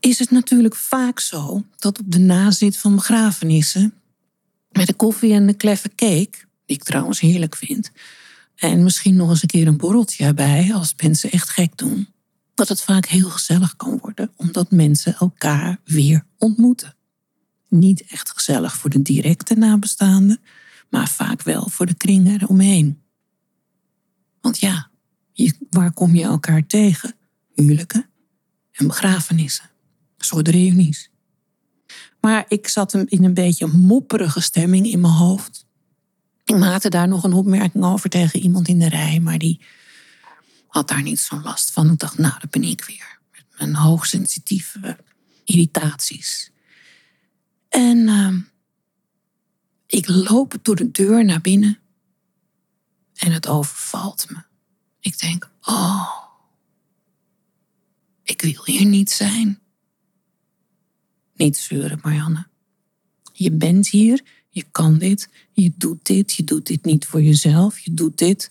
is 0.00 0.18
het 0.18 0.30
natuurlijk 0.30 0.76
vaak 0.76 1.20
zo 1.20 1.64
dat 1.76 1.98
op 1.98 2.04
de 2.08 2.18
nazit 2.18 2.76
van 2.76 2.94
begrafenissen... 2.94 3.94
met 4.70 4.86
de 4.86 4.94
koffie 4.94 5.32
en 5.32 5.46
de 5.46 5.54
kleffe 5.54 5.88
cake, 5.88 6.30
die 6.66 6.76
ik 6.76 6.82
trouwens 6.82 7.20
heerlijk 7.20 7.56
vind 7.56 7.90
en 8.60 8.82
misschien 8.82 9.16
nog 9.16 9.30
eens 9.30 9.42
een 9.42 9.48
keer 9.48 9.66
een 9.66 9.76
borreltje 9.76 10.24
erbij 10.24 10.74
als 10.74 10.94
mensen 11.02 11.30
echt 11.30 11.48
gek 11.48 11.76
doen. 11.76 12.08
Dat 12.54 12.68
het 12.68 12.82
vaak 12.82 13.06
heel 13.06 13.30
gezellig 13.30 13.76
kan 13.76 13.98
worden, 13.98 14.30
omdat 14.36 14.70
mensen 14.70 15.14
elkaar 15.14 15.78
weer 15.84 16.24
ontmoeten. 16.38 16.94
Niet 17.68 18.04
echt 18.06 18.30
gezellig 18.30 18.74
voor 18.74 18.90
de 18.90 19.02
directe 19.02 19.54
nabestaanden, 19.54 20.40
maar 20.90 21.08
vaak 21.08 21.42
wel 21.42 21.68
voor 21.68 21.86
de 21.86 21.94
kring 21.94 22.28
eromheen. 22.28 23.02
Want 24.40 24.58
ja, 24.58 24.90
waar 25.70 25.92
kom 25.92 26.14
je 26.14 26.24
elkaar 26.24 26.66
tegen? 26.66 27.14
Huwelijken 27.54 28.10
en 28.72 28.86
begrafenissen, 28.86 29.70
soort 30.16 30.48
reunies. 30.48 31.10
Maar 32.20 32.44
ik 32.48 32.68
zat 32.68 32.94
in 32.94 33.24
een 33.24 33.34
beetje 33.34 33.66
mopperige 33.66 34.40
stemming 34.40 34.86
in 34.86 35.00
mijn 35.00 35.12
hoofd. 35.12 35.66
Ik 36.44 36.56
maakte 36.56 36.88
daar 36.88 37.08
nog 37.08 37.24
een 37.24 37.32
opmerking 37.32 37.84
over 37.84 38.10
tegen 38.10 38.40
iemand 38.40 38.68
in 38.68 38.78
de 38.78 38.88
rij, 38.88 39.20
maar 39.20 39.38
die 39.38 39.60
had 40.66 40.88
daar 40.88 41.02
niet 41.02 41.18
zo'n 41.18 41.42
last 41.42 41.70
van. 41.70 41.90
Ik 41.90 41.98
dacht, 41.98 42.18
nou, 42.18 42.34
dat 42.40 42.50
ben 42.50 42.62
ik 42.62 42.84
weer. 42.84 43.18
Met 43.32 43.44
mijn 43.58 43.74
hoogsensitieve 43.74 44.98
irritaties. 45.44 46.50
En 47.68 47.98
uh, 47.98 48.34
ik 49.90 50.08
loop 50.08 50.56
door 50.62 50.76
de 50.76 50.90
deur 50.90 51.24
naar 51.24 51.40
binnen 51.40 51.78
en 53.14 53.32
het 53.32 53.48
overvalt 53.48 54.30
me. 54.30 54.42
Ik 55.00 55.18
denk, 55.18 55.50
oh, 55.62 56.08
ik 58.22 58.42
wil 58.42 58.64
hier 58.64 58.84
niet 58.84 59.10
zijn. 59.10 59.58
Niet 61.34 61.56
zeuren, 61.56 61.98
Marianne. 62.02 62.46
Je 63.32 63.52
bent 63.52 63.88
hier 63.88 64.22
je 64.50 64.64
kan 64.70 64.98
dit, 64.98 65.28
je 65.52 65.72
doet 65.76 66.06
dit, 66.06 66.32
je 66.32 66.44
doet 66.44 66.66
dit 66.66 66.84
niet 66.84 67.06
voor 67.06 67.22
jezelf, 67.22 67.78
je 67.78 67.94
doet 67.94 68.18
dit 68.18 68.50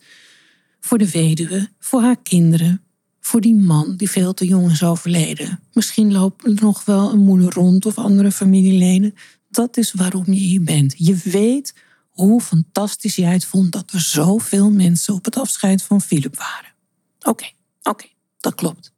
voor 0.80 0.98
de 0.98 1.12
weduwe, 1.12 1.70
voor 1.80 2.02
haar 2.02 2.22
kinderen, 2.22 2.82
voor 3.20 3.42
die 3.42 3.56
man 3.56 3.96
die 3.96 4.10
veel 4.10 4.34
te 4.34 4.46
jong 4.46 4.72
is 4.72 4.84
overleden. 4.84 5.60
Misschien 5.74 6.12
loopt 6.12 6.46
er 6.46 6.54
nog 6.54 6.86
wel 6.86 7.12
een 7.12 7.20
moeder 7.20 7.54
rond 7.54 7.86
of 7.86 7.98
andere 7.98 8.32
familieleden. 8.32 9.16
Dat 9.50 9.78
is 9.78 9.94
waarom 9.94 10.26
je 10.26 10.40
hier 10.40 10.64
bent. 10.64 10.94
Je 10.98 11.16
weet 11.16 11.74
hoe 12.10 12.42
fantastisch 12.42 13.16
jij 13.16 13.34
het 13.34 13.46
vond 13.46 13.72
dat 13.72 13.92
er 13.92 14.00
zoveel 14.00 14.72
mensen 14.72 15.14
op 15.14 15.26
het 15.26 15.38
afscheid 15.38 15.84
van 15.84 16.02
Philip 16.02 16.36
waren. 16.36 16.74
Oké, 17.20 17.52
oké, 17.84 18.06
dat 18.40 18.56
klopt. 18.56 18.92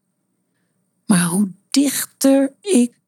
Maar 1.05 1.25
hoe 1.25 1.49
dichter 1.69 2.53
ik 2.61 2.99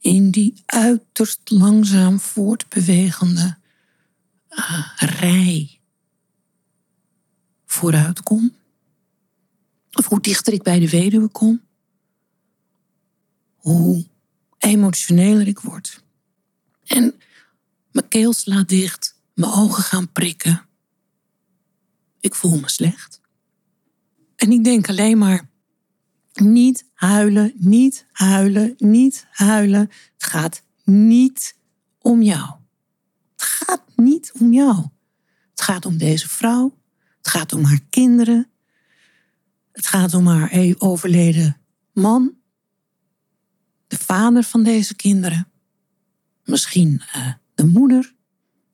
in 0.00 0.30
die 0.30 0.62
uiterst 0.66 1.50
langzaam 1.50 2.20
voortbewegende 2.20 3.56
uh, 4.50 4.92
rij 4.96 5.80
vooruit 7.66 8.22
kom. 8.22 8.54
Of 9.92 10.06
hoe 10.06 10.20
dichter 10.20 10.52
ik 10.52 10.62
bij 10.62 10.78
de 10.78 10.88
weduwe 10.88 11.28
kom, 11.28 11.62
hoe 13.56 14.06
emotioneler 14.58 15.46
ik 15.46 15.60
word. 15.60 16.03
En 16.84 17.14
mijn 17.90 18.08
keel 18.08 18.32
slaat 18.32 18.68
dicht, 18.68 19.20
mijn 19.34 19.52
ogen 19.52 19.82
gaan 19.82 20.12
prikken. 20.12 20.66
Ik 22.20 22.34
voel 22.34 22.60
me 22.60 22.70
slecht. 22.70 23.20
En 24.36 24.52
ik 24.52 24.64
denk 24.64 24.88
alleen 24.88 25.18
maar, 25.18 25.48
niet 26.32 26.84
huilen, 26.94 27.52
niet 27.56 28.06
huilen, 28.12 28.74
niet 28.78 29.26
huilen. 29.30 29.80
Het 30.14 30.24
gaat 30.24 30.62
niet 30.84 31.56
om 31.98 32.22
jou. 32.22 32.50
Het 33.32 33.42
gaat 33.42 33.82
niet 33.96 34.32
om 34.38 34.52
jou. 34.52 34.88
Het 35.50 35.60
gaat 35.60 35.86
om 35.86 35.96
deze 35.96 36.28
vrouw. 36.28 36.78
Het 37.16 37.28
gaat 37.28 37.52
om 37.52 37.64
haar 37.64 37.80
kinderen. 37.90 38.50
Het 39.72 39.86
gaat 39.86 40.14
om 40.14 40.26
haar 40.26 40.48
e- 40.52 40.74
overleden 40.78 41.56
man. 41.92 42.34
De 43.86 43.98
vader 43.98 44.42
van 44.42 44.62
deze 44.62 44.94
kinderen. 44.94 45.48
Misschien 46.44 47.02
uh, 47.16 47.32
de 47.54 47.66
moeder 47.66 48.14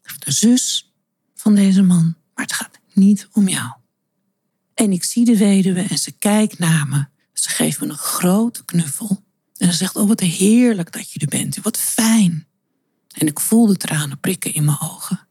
of 0.05 0.19
de 0.19 0.33
zus 0.33 0.93
van 1.35 1.55
deze 1.55 1.83
man. 1.83 2.17
Maar 2.35 2.45
het 2.45 2.55
gaat 2.55 2.79
niet 2.93 3.29
om 3.33 3.49
jou. 3.49 3.73
En 4.75 4.93
ik 4.93 5.05
zie 5.05 5.25
de 5.25 5.37
weduwe 5.37 5.81
en 5.81 5.99
ze 5.99 6.13
kijkt 6.13 6.59
naar 6.59 6.87
me 6.89 7.07
ze 7.41 7.49
geeft 7.49 7.81
me 7.81 7.87
een 7.87 7.97
grote 7.97 8.65
knuffel. 8.65 9.25
En 9.57 9.71
ze 9.71 9.77
zegt, 9.77 9.97
oh 9.97 10.09
wat 10.09 10.21
heerlijk 10.21 10.93
dat 10.93 11.11
je 11.13 11.21
er 11.21 11.27
bent. 11.27 11.57
Wat 11.63 11.79
fijn. 11.79 12.47
En 13.09 13.27
ik 13.27 13.41
voel 13.41 13.67
de 13.67 13.77
tranen 13.77 14.21
prikken 14.21 14.55
in 14.55 14.65
mijn 14.65 14.81
ogen. 14.81 15.27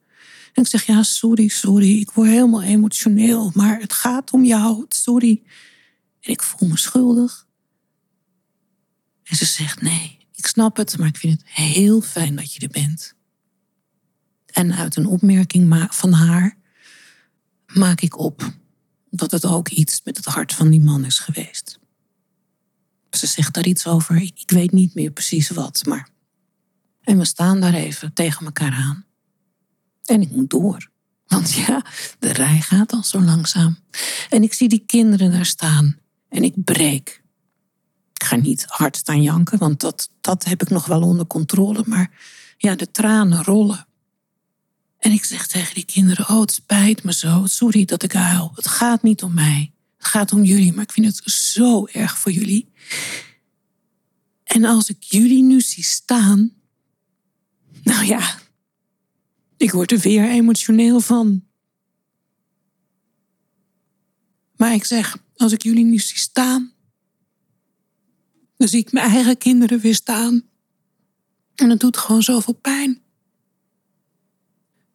En 0.54 0.63
ik 0.63 0.67
zeg, 0.67 0.86
ja, 0.86 1.04
sorry, 1.04 1.47
sorry. 1.47 1.99
Ik 1.99 2.12
word 2.12 2.30
helemaal 2.30 2.62
emotioneel. 2.62 3.52
Maar 3.54 3.80
het 3.80 3.93
gaat 3.93 4.32
om 4.32 4.43
jou. 4.43 4.86
Sorry. 4.89 5.41
En 6.19 6.32
ik 6.32 6.41
voel 6.41 6.69
me 6.69 6.78
schuldig. 6.78 7.47
En 9.23 9.36
ze 9.36 9.45
zegt, 9.45 9.82
nee, 9.82 10.17
ik 10.39 10.47
snap 10.47 10.78
het. 10.78 10.97
Maar 10.97 11.08
ik 11.08 11.17
vind 11.17 11.39
het 11.39 11.49
heel 11.49 12.02
fijn 12.02 12.36
dat 12.36 12.54
je 12.54 12.60
er 12.60 12.69
bent. 12.69 13.13
En 14.45 14.73
uit 14.73 14.95
een 14.95 15.06
opmerking 15.06 15.88
van 15.89 16.13
haar 16.13 16.58
maak 17.73 18.02
ik 18.02 18.17
op 18.17 18.54
dat 19.10 19.32
het 19.32 19.45
ook 19.45 19.69
iets 19.69 20.02
met 20.04 20.17
het 20.17 20.25
hart 20.25 20.54
van 20.54 20.69
die 20.69 20.82
man 20.82 21.06
is 21.06 21.19
geweest. 21.19 21.80
Ze 23.10 23.28
zegt 23.28 23.54
daar 23.54 23.65
iets 23.65 23.88
over. 23.88 24.15
Ik 24.21 24.43
weet 24.52 24.71
niet 24.71 24.95
meer 24.95 25.12
precies 25.12 25.49
wat, 25.49 25.86
maar. 25.86 26.10
En 27.02 27.17
we 27.17 27.25
staan 27.25 27.60
daar 27.60 27.73
even 27.73 28.13
tegen 28.13 28.45
elkaar 28.45 28.73
aan. 28.73 29.06
En 30.04 30.21
ik 30.21 30.30
moet 30.30 30.49
door. 30.49 30.89
Want 31.28 31.54
ja, 31.54 31.86
de 32.19 32.34
rij 32.34 32.62
gaat 32.62 32.91
al 32.91 33.04
zo 33.04 33.21
langzaam. 33.21 33.78
En 34.30 34.43
ik 34.43 34.54
zie 34.54 34.69
die 34.69 34.84
kinderen 34.86 35.32
daar 35.32 35.45
staan. 35.45 35.97
En 36.30 36.43
ik 36.43 36.63
breek. 36.63 37.18
Ik 38.19 38.25
ga 38.25 38.36
niet 38.36 38.65
hard 38.67 38.97
staan 38.97 39.21
janken, 39.21 39.58
want 39.58 39.79
dat, 39.79 40.10
dat 40.21 40.43
heb 40.43 40.62
ik 40.62 40.69
nog 40.69 40.86
wel 40.86 41.01
onder 41.01 41.27
controle. 41.27 41.84
Maar 41.86 42.12
ja, 42.58 42.75
de 42.75 42.91
tranen 42.91 43.43
rollen. 43.43 43.88
En 44.97 45.12
ik 45.12 45.25
zeg 45.25 45.47
tegen 45.47 45.73
die 45.73 45.86
kinderen: 45.86 46.29
Oh, 46.29 46.41
het 46.41 46.51
spijt 46.51 47.03
me 47.03 47.13
zo. 47.13 47.45
Sorry 47.45 47.86
dat 47.86 48.03
ik 48.03 48.12
huil. 48.12 48.51
Het 48.55 48.67
gaat 48.67 49.03
niet 49.03 49.23
om 49.23 49.34
mij. 49.34 49.73
Het 49.97 50.08
gaat 50.08 50.32
om 50.32 50.43
jullie, 50.43 50.73
maar 50.73 50.84
ik 50.84 50.91
vind 50.91 51.05
het 51.05 51.32
zo 51.32 51.86
erg 51.86 52.17
voor 52.17 52.32
jullie. 52.32 52.71
En 54.43 54.65
als 54.65 54.89
ik 54.89 55.03
jullie 55.03 55.43
nu 55.43 55.62
zie 55.62 55.84
staan, 55.84 56.51
nou 57.84 58.05
ja, 58.05 58.39
ik 59.58 59.71
word 59.71 59.91
er 59.91 59.99
weer 59.99 60.29
emotioneel 60.29 60.99
van. 60.99 61.43
Maar 64.55 64.73
ik 64.73 64.86
zeg, 64.86 65.17
als 65.36 65.51
ik 65.51 65.63
jullie 65.63 65.86
nu 65.86 65.97
zie 65.97 66.17
staan, 66.17 66.73
dan 68.59 68.67
zie 68.67 68.79
ik 68.79 68.91
mijn 68.91 69.11
eigen 69.11 69.37
kinderen 69.37 69.79
weer 69.79 69.95
staan. 69.95 70.43
En 71.55 71.69
het 71.69 71.79
doet 71.79 71.97
gewoon 71.97 72.23
zoveel 72.23 72.53
pijn. 72.53 73.01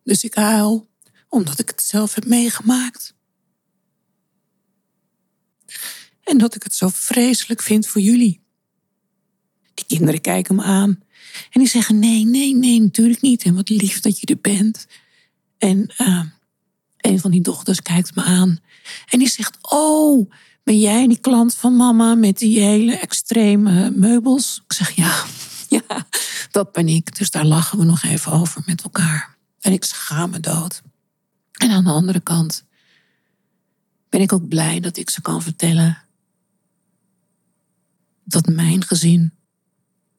Dus 0.02 0.24
ik 0.24 0.34
huil, 0.34 0.88
omdat 1.28 1.58
ik 1.58 1.68
het 1.68 1.82
zelf 1.82 2.14
heb 2.14 2.26
meegemaakt. 2.26 3.14
En 6.22 6.38
dat 6.38 6.54
ik 6.54 6.62
het 6.62 6.74
zo 6.74 6.88
vreselijk 6.92 7.62
vind 7.62 7.86
voor 7.86 8.00
jullie. 8.00 8.40
Die 9.74 9.86
kinderen 9.86 10.20
kijken 10.20 10.54
me 10.54 10.62
aan. 10.62 11.02
En 11.50 11.60
die 11.60 11.68
zeggen: 11.68 11.98
Nee, 11.98 12.24
nee, 12.24 12.54
nee, 12.54 12.80
natuurlijk 12.80 13.20
niet. 13.20 13.42
En 13.42 13.54
wat 13.54 13.68
lief 13.68 14.00
dat 14.00 14.20
je 14.20 14.26
er 14.26 14.40
bent. 14.40 14.86
En 15.58 15.92
uh, 15.98 16.24
een 16.96 17.20
van 17.20 17.30
die 17.30 17.40
dochters 17.40 17.82
kijkt 17.82 18.14
me 18.14 18.22
aan. 18.22 18.60
En 19.08 19.18
die 19.18 19.28
zegt: 19.28 19.58
Oh, 19.60 20.30
ben 20.64 20.78
jij 20.78 21.06
die 21.06 21.18
klant 21.18 21.54
van 21.54 21.76
mama 21.76 22.14
met 22.14 22.38
die 22.38 22.60
hele 22.60 22.96
extreme 22.96 23.90
meubels? 23.90 24.62
Ik 24.64 24.72
zeg: 24.72 24.90
Ja, 24.90 25.24
ja, 25.78 26.06
dat 26.50 26.72
ben 26.72 26.88
ik. 26.88 27.16
Dus 27.16 27.30
daar 27.30 27.44
lachen 27.44 27.78
we 27.78 27.84
nog 27.84 28.02
even 28.02 28.32
over 28.32 28.62
met 28.66 28.82
elkaar. 28.82 29.36
En 29.60 29.72
ik 29.72 29.84
schaam 29.84 30.30
me 30.30 30.40
dood. 30.40 30.82
En 31.52 31.70
aan 31.70 31.84
de 31.84 31.90
andere 31.90 32.20
kant 32.20 32.64
ben 34.08 34.20
ik 34.20 34.32
ook 34.32 34.48
blij 34.48 34.80
dat 34.80 34.96
ik 34.96 35.10
ze 35.10 35.20
kan 35.20 35.42
vertellen 35.42 35.98
dat 38.24 38.46
mijn 38.46 38.84
gezin 38.84 39.32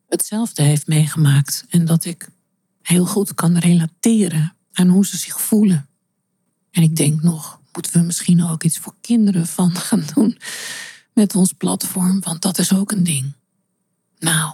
hetzelfde 0.08 0.64
heeft 0.64 0.88
meegemaakt 0.88 1.66
en 1.70 1.86
dat 1.86 2.06
ik 2.06 2.30
heel 2.82 3.06
goed 3.06 3.34
kan 3.34 3.58
relateren 3.58 4.56
aan 4.72 4.88
hoe 4.88 5.06
ze 5.06 5.18
zich 5.18 5.42
voelen. 5.42 5.88
En 6.72 6.84
ik 6.84 6.96
denk 6.96 7.22
nog, 7.22 7.60
moeten 7.76 7.94
we 7.94 8.06
misschien 8.06 8.44
ook 8.44 8.64
iets 8.64 8.78
voor 8.78 8.96
kinderen 9.02 9.48
van 9.48 9.76
gaan 9.88 10.04
doen 10.14 10.38
met 11.14 11.36
ons 11.36 11.54
platform, 11.54 12.20
want 12.20 12.42
dat 12.42 12.58
is 12.58 12.74
ook 12.74 12.92
een 12.92 13.04
ding. 13.04 13.34
Nou, 14.20 14.54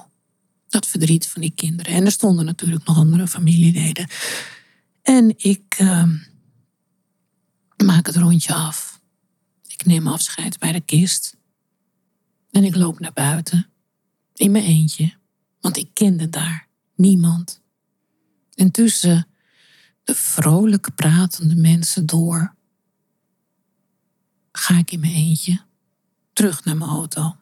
dat 0.69 0.87
verdriet 0.87 1.27
van 1.27 1.41
die 1.41 1.53
kinderen. 1.55 1.93
En 1.93 2.05
er 2.05 2.11
stonden 2.11 2.45
natuurlijk 2.45 2.85
nog 2.85 2.97
andere 2.97 3.27
familieleden. 3.27 4.09
En 5.01 5.33
ik 5.37 5.79
uh, 5.79 6.09
maak 7.85 8.05
het 8.05 8.15
rondje 8.15 8.53
af. 8.53 9.01
Ik 9.67 9.85
neem 9.85 10.07
afscheid 10.07 10.59
bij 10.59 10.71
de 10.71 10.81
kist. 10.81 11.37
En 12.51 12.63
ik 12.63 12.75
loop 12.75 12.99
naar 12.99 13.13
buiten. 13.13 13.69
In 14.33 14.51
mijn 14.51 14.63
eentje. 14.63 15.13
Want 15.59 15.77
ik 15.77 15.89
kende 15.93 16.29
daar 16.29 16.67
niemand. 16.95 17.61
En 18.55 18.71
tussen 18.71 19.27
de 20.03 20.15
vrolijk 20.15 20.95
pratende 20.95 21.55
mensen 21.55 22.05
door 22.05 22.55
ga 24.51 24.77
ik 24.77 24.91
in 24.91 24.99
mijn 24.99 25.13
eentje 25.13 25.61
terug 26.33 26.65
naar 26.65 26.77
mijn 26.77 26.89
auto. 26.89 27.35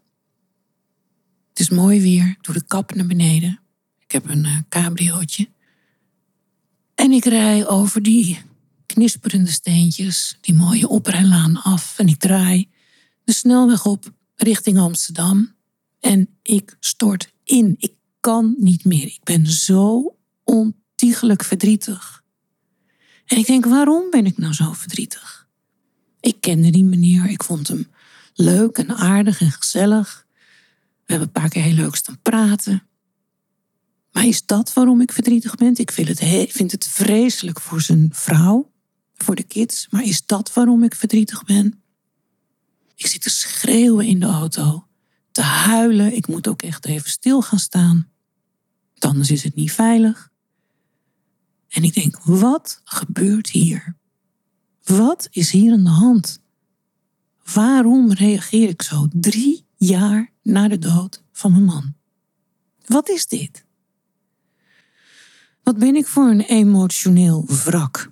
Het 1.49 1.59
is 1.59 1.69
mooi 1.69 2.01
weer, 2.01 2.37
doe 2.41 2.53
de 2.53 2.63
kap 2.63 2.93
naar 2.93 3.05
beneden. 3.05 3.59
Ik 3.99 4.11
heb 4.11 4.29
een 4.29 4.45
uh, 4.45 4.57
cabriootje. 4.69 5.49
En 6.95 7.11
ik 7.11 7.25
rij 7.25 7.67
over 7.67 8.03
die 8.03 8.39
knisperende 8.85 9.51
steentjes, 9.51 10.37
die 10.41 10.53
mooie 10.53 10.87
oprijlaan 10.87 11.61
af. 11.61 11.99
En 11.99 12.07
ik 12.07 12.19
draai 12.19 12.69
de 13.23 13.33
snelweg 13.33 13.85
op 13.85 14.13
richting 14.35 14.79
Amsterdam. 14.79 15.55
En 15.99 16.29
ik 16.41 16.77
stort 16.79 17.33
in. 17.43 17.75
Ik 17.77 17.93
kan 18.19 18.55
niet 18.57 18.85
meer. 18.85 19.05
Ik 19.05 19.23
ben 19.23 19.47
zo 19.47 20.15
ontiegelijk 20.43 21.43
verdrietig. 21.43 22.23
En 23.25 23.37
ik 23.37 23.45
denk, 23.45 23.65
waarom 23.65 24.09
ben 24.09 24.25
ik 24.25 24.37
nou 24.37 24.53
zo 24.53 24.73
verdrietig? 24.73 25.38
Ik 26.19 26.41
kende 26.41 26.69
die 26.69 26.83
meneer, 26.83 27.29
ik 27.29 27.43
vond 27.43 27.67
hem 27.67 27.87
leuk 28.33 28.77
en 28.77 28.95
aardig 28.95 29.41
en 29.41 29.51
gezellig. 29.51 30.25
We 31.05 31.15
hebben 31.15 31.27
een 31.27 31.41
paar 31.41 31.49
keer 31.49 31.63
heel 31.63 31.73
leuk 31.73 31.95
staan 31.95 32.19
praten. 32.21 32.83
Maar 34.11 34.25
is 34.25 34.45
dat 34.45 34.73
waarom 34.73 35.01
ik 35.01 35.11
verdrietig 35.11 35.55
ben? 35.55 35.75
Ik 35.75 35.91
vind 35.91 36.07
het, 36.07 36.19
vind 36.51 36.71
het 36.71 36.87
vreselijk 36.87 37.59
voor 37.59 37.81
zijn 37.81 38.09
vrouw, 38.11 38.71
voor 39.15 39.35
de 39.35 39.43
kids. 39.43 39.87
Maar 39.89 40.03
is 40.03 40.25
dat 40.25 40.53
waarom 40.53 40.83
ik 40.83 40.95
verdrietig 40.95 41.43
ben? 41.43 41.83
Ik 42.95 43.07
zit 43.07 43.21
te 43.21 43.29
schreeuwen 43.29 44.05
in 44.05 44.19
de 44.19 44.25
auto, 44.25 44.87
te 45.31 45.41
huilen. 45.41 46.15
Ik 46.15 46.27
moet 46.27 46.47
ook 46.47 46.61
echt 46.61 46.85
even 46.85 47.09
stil 47.09 47.41
gaan 47.41 47.59
staan. 47.59 48.11
Anders 48.97 49.31
is 49.31 49.43
het 49.43 49.55
niet 49.55 49.71
veilig. 49.71 50.29
En 51.67 51.83
ik 51.83 51.93
denk, 51.93 52.19
wat 52.23 52.81
gebeurt 52.83 53.49
hier? 53.49 53.98
Wat 54.89 55.27
is 55.31 55.51
hier 55.51 55.73
aan 55.73 55.83
de 55.83 55.89
hand? 55.89 56.41
Waarom 57.53 58.11
reageer 58.11 58.69
ik 58.69 58.81
zo 58.81 59.07
drie 59.11 59.65
jaar 59.77 60.31
na 60.41 60.67
de 60.67 60.77
dood 60.77 61.23
van 61.31 61.51
mijn 61.51 61.63
man? 61.63 61.95
Wat 62.85 63.09
is 63.09 63.27
dit? 63.27 63.65
Wat 65.63 65.77
ben 65.77 65.95
ik 65.95 66.07
voor 66.07 66.29
een 66.29 66.41
emotioneel 66.41 67.45
wrak? 67.45 68.11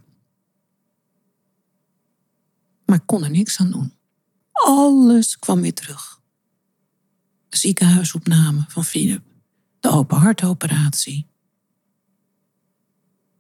Maar 2.86 2.96
ik 2.98 3.06
kon 3.06 3.24
er 3.24 3.32
niks 3.32 3.60
aan 3.60 3.72
doen. 3.72 3.94
Alles 4.52 5.40
kwam 5.40 5.62
weer 5.62 5.74
terug. 5.74 6.22
De 7.50 7.58
ziekenhuisopname 7.58 8.66
van 8.68 8.86
Philip, 8.86 9.24
de 9.80 9.90
open 9.90 10.18
hartoperatie, 10.18 11.28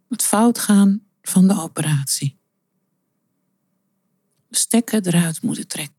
het 0.10 0.23
foutgaan 0.23 1.02
van 1.21 1.47
de 1.47 1.62
operatie, 1.62 2.37
stekker 4.58 5.08
eruit 5.08 5.41
moeten 5.41 5.67
trekken. 5.67 5.96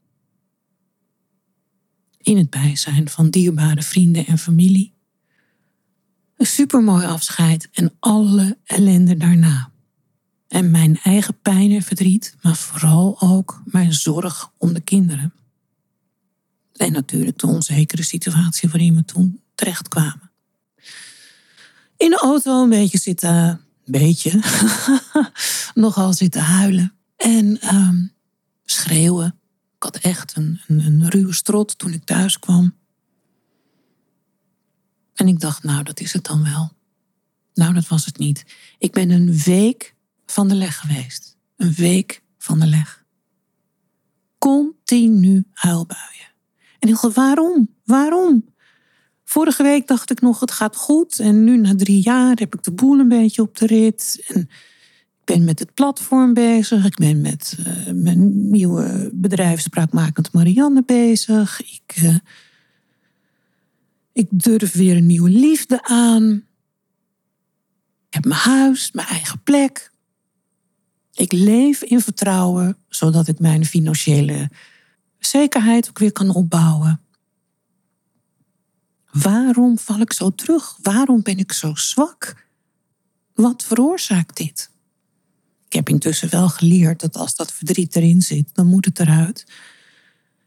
In 2.18 2.36
het 2.36 2.50
bijzijn 2.50 3.08
van 3.08 3.30
dierbare 3.30 3.82
vrienden 3.82 4.26
en 4.26 4.38
familie. 4.38 4.94
Een 6.36 6.46
supermooi 6.46 7.06
afscheid 7.06 7.68
en 7.72 7.96
alle 7.98 8.58
ellende 8.64 9.16
daarna. 9.16 9.70
En 10.48 10.70
mijn 10.70 10.98
eigen 11.02 11.40
pijn 11.40 11.70
en 11.70 11.82
verdriet, 11.82 12.36
maar 12.42 12.56
vooral 12.56 13.20
ook 13.20 13.62
mijn 13.64 13.92
zorg 13.92 14.52
om 14.56 14.72
de 14.72 14.80
kinderen. 14.80 15.32
En 16.76 16.92
natuurlijk 16.92 17.38
de 17.38 17.46
onzekere 17.46 18.02
situatie 18.02 18.68
waarin 18.68 18.94
we 18.94 19.04
toen 19.04 19.40
terecht 19.54 19.88
kwamen. 19.88 20.30
In 21.96 22.10
de 22.10 22.18
auto 22.18 22.62
een 22.62 22.68
beetje 22.68 22.98
zitten, 22.98 23.60
beetje, 23.84 24.40
nogal 25.74 26.12
zitten 26.12 26.42
huilen. 26.42 26.92
En 27.16 27.74
um, 27.74 28.12
schreeuwen. 28.70 29.38
Ik 29.76 29.82
had 29.82 29.96
echt 29.96 30.36
een, 30.36 30.60
een, 30.66 30.80
een 30.80 31.08
ruwe 31.08 31.32
strot 31.32 31.78
toen 31.78 31.92
ik 31.92 32.04
thuis 32.04 32.38
kwam. 32.38 32.74
En 35.14 35.28
ik 35.28 35.40
dacht, 35.40 35.62
nou, 35.62 35.82
dat 35.82 36.00
is 36.00 36.12
het 36.12 36.24
dan 36.24 36.44
wel. 36.44 36.72
Nou, 37.54 37.74
dat 37.74 37.88
was 37.88 38.04
het 38.04 38.18
niet. 38.18 38.44
Ik 38.78 38.92
ben 38.92 39.10
een 39.10 39.38
week 39.44 39.94
van 40.26 40.48
de 40.48 40.54
leg 40.54 40.78
geweest. 40.78 41.36
Een 41.56 41.72
week 41.72 42.22
van 42.38 42.60
de 42.60 42.66
leg. 42.66 43.04
Continu 44.38 45.44
huilbuien. 45.52 46.32
En 46.78 46.88
ik 46.88 47.00
dacht, 47.00 47.14
waarom? 47.14 47.74
Waarom? 47.84 48.54
Vorige 49.24 49.62
week 49.62 49.86
dacht 49.86 50.10
ik 50.10 50.20
nog, 50.20 50.40
het 50.40 50.50
gaat 50.50 50.76
goed. 50.76 51.18
En 51.18 51.44
nu 51.44 51.56
na 51.56 51.74
drie 51.74 52.02
jaar 52.02 52.36
heb 52.36 52.54
ik 52.54 52.62
de 52.62 52.72
boel 52.72 52.98
een 52.98 53.08
beetje 53.08 53.42
op 53.42 53.56
de 53.56 53.66
rit. 53.66 54.24
En 54.26 54.48
ben 55.28 55.44
met 55.44 55.58
het 55.58 55.74
platform 55.74 56.34
bezig. 56.34 56.84
Ik 56.84 56.96
ben 56.96 57.20
met 57.20 57.56
uh, 57.58 57.92
mijn 57.92 58.50
nieuwe 58.50 59.10
bedrijf 59.12 59.60
Spraakmakend 59.60 60.32
Marianne 60.32 60.82
bezig. 60.84 61.60
Ik, 61.60 62.00
uh, 62.02 62.16
ik 64.12 64.26
durf 64.30 64.72
weer 64.72 64.96
een 64.96 65.06
nieuwe 65.06 65.30
liefde 65.30 65.84
aan. 65.84 66.44
Ik 68.08 68.14
heb 68.14 68.24
mijn 68.24 68.40
huis, 68.40 68.92
mijn 68.92 69.06
eigen 69.06 69.42
plek. 69.42 69.92
Ik 71.12 71.32
leef 71.32 71.82
in 71.82 72.00
vertrouwen, 72.00 72.76
zodat 72.88 73.28
ik 73.28 73.38
mijn 73.38 73.64
financiële 73.64 74.50
zekerheid 75.18 75.88
ook 75.88 75.98
weer 75.98 76.12
kan 76.12 76.34
opbouwen. 76.34 77.00
Waarom 79.10 79.78
val 79.78 80.00
ik 80.00 80.12
zo 80.12 80.30
terug? 80.30 80.78
Waarom 80.82 81.22
ben 81.22 81.38
ik 81.38 81.52
zo 81.52 81.74
zwak? 81.74 82.46
Wat 83.34 83.64
veroorzaakt 83.64 84.36
dit? 84.36 84.70
Ik 85.68 85.74
heb 85.74 85.88
intussen 85.88 86.30
wel 86.30 86.48
geleerd 86.48 87.00
dat 87.00 87.16
als 87.16 87.34
dat 87.34 87.52
verdriet 87.52 87.96
erin 87.96 88.22
zit, 88.22 88.54
dan 88.54 88.66
moet 88.66 88.84
het 88.84 88.98
eruit. 89.00 89.46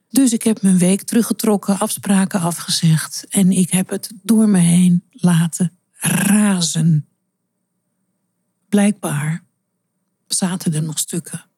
Dus 0.10 0.34
ik 0.34 0.44
heb 0.44 0.62
mijn 0.62 0.78
week 0.78 1.02
teruggetrokken, 1.02 1.80
afspraken 1.80 2.40
afgezegd 2.40 3.26
en 3.30 3.52
ik 3.52 3.72
heb 3.72 3.90
het 3.90 4.12
door 4.24 4.50
me 4.50 4.60
heen 4.60 5.04
laten 5.12 5.72
razen. 5.98 7.08
Blijkbaar 8.70 9.44
zaten 10.28 10.74
er 10.74 10.84
nog 10.84 11.00
stukken 11.00 11.50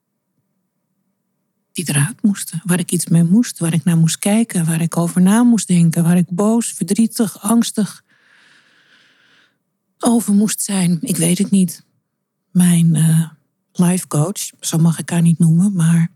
die 1.73 1.89
eruit 1.89 2.21
moesten, 2.21 2.61
waar 2.63 2.79
ik 2.79 2.91
iets 2.91 3.07
mee 3.07 3.23
moest, 3.23 3.59
waar 3.59 3.73
ik 3.73 3.83
naar 3.83 3.97
moest 3.97 4.19
kijken, 4.19 4.65
waar 4.65 4.81
ik 4.81 4.97
over 4.97 5.21
na 5.21 5.43
moest 5.43 5.67
denken, 5.67 6.03
waar 6.03 6.17
ik 6.17 6.29
boos, 6.29 6.67
verdrietig, 6.71 7.41
angstig 7.41 8.03
over 9.99 10.33
moest 10.33 10.61
zijn. 10.61 10.97
Ik 11.01 11.17
weet 11.17 11.37
het 11.37 11.51
niet. 11.51 11.83
Mijn 12.51 12.95
uh, 12.95 13.29
life 13.73 14.07
coach, 14.07 14.51
zo 14.59 14.77
mag 14.77 14.99
ik 14.99 15.09
haar 15.09 15.21
niet 15.21 15.39
noemen, 15.39 15.73
maar 15.73 16.11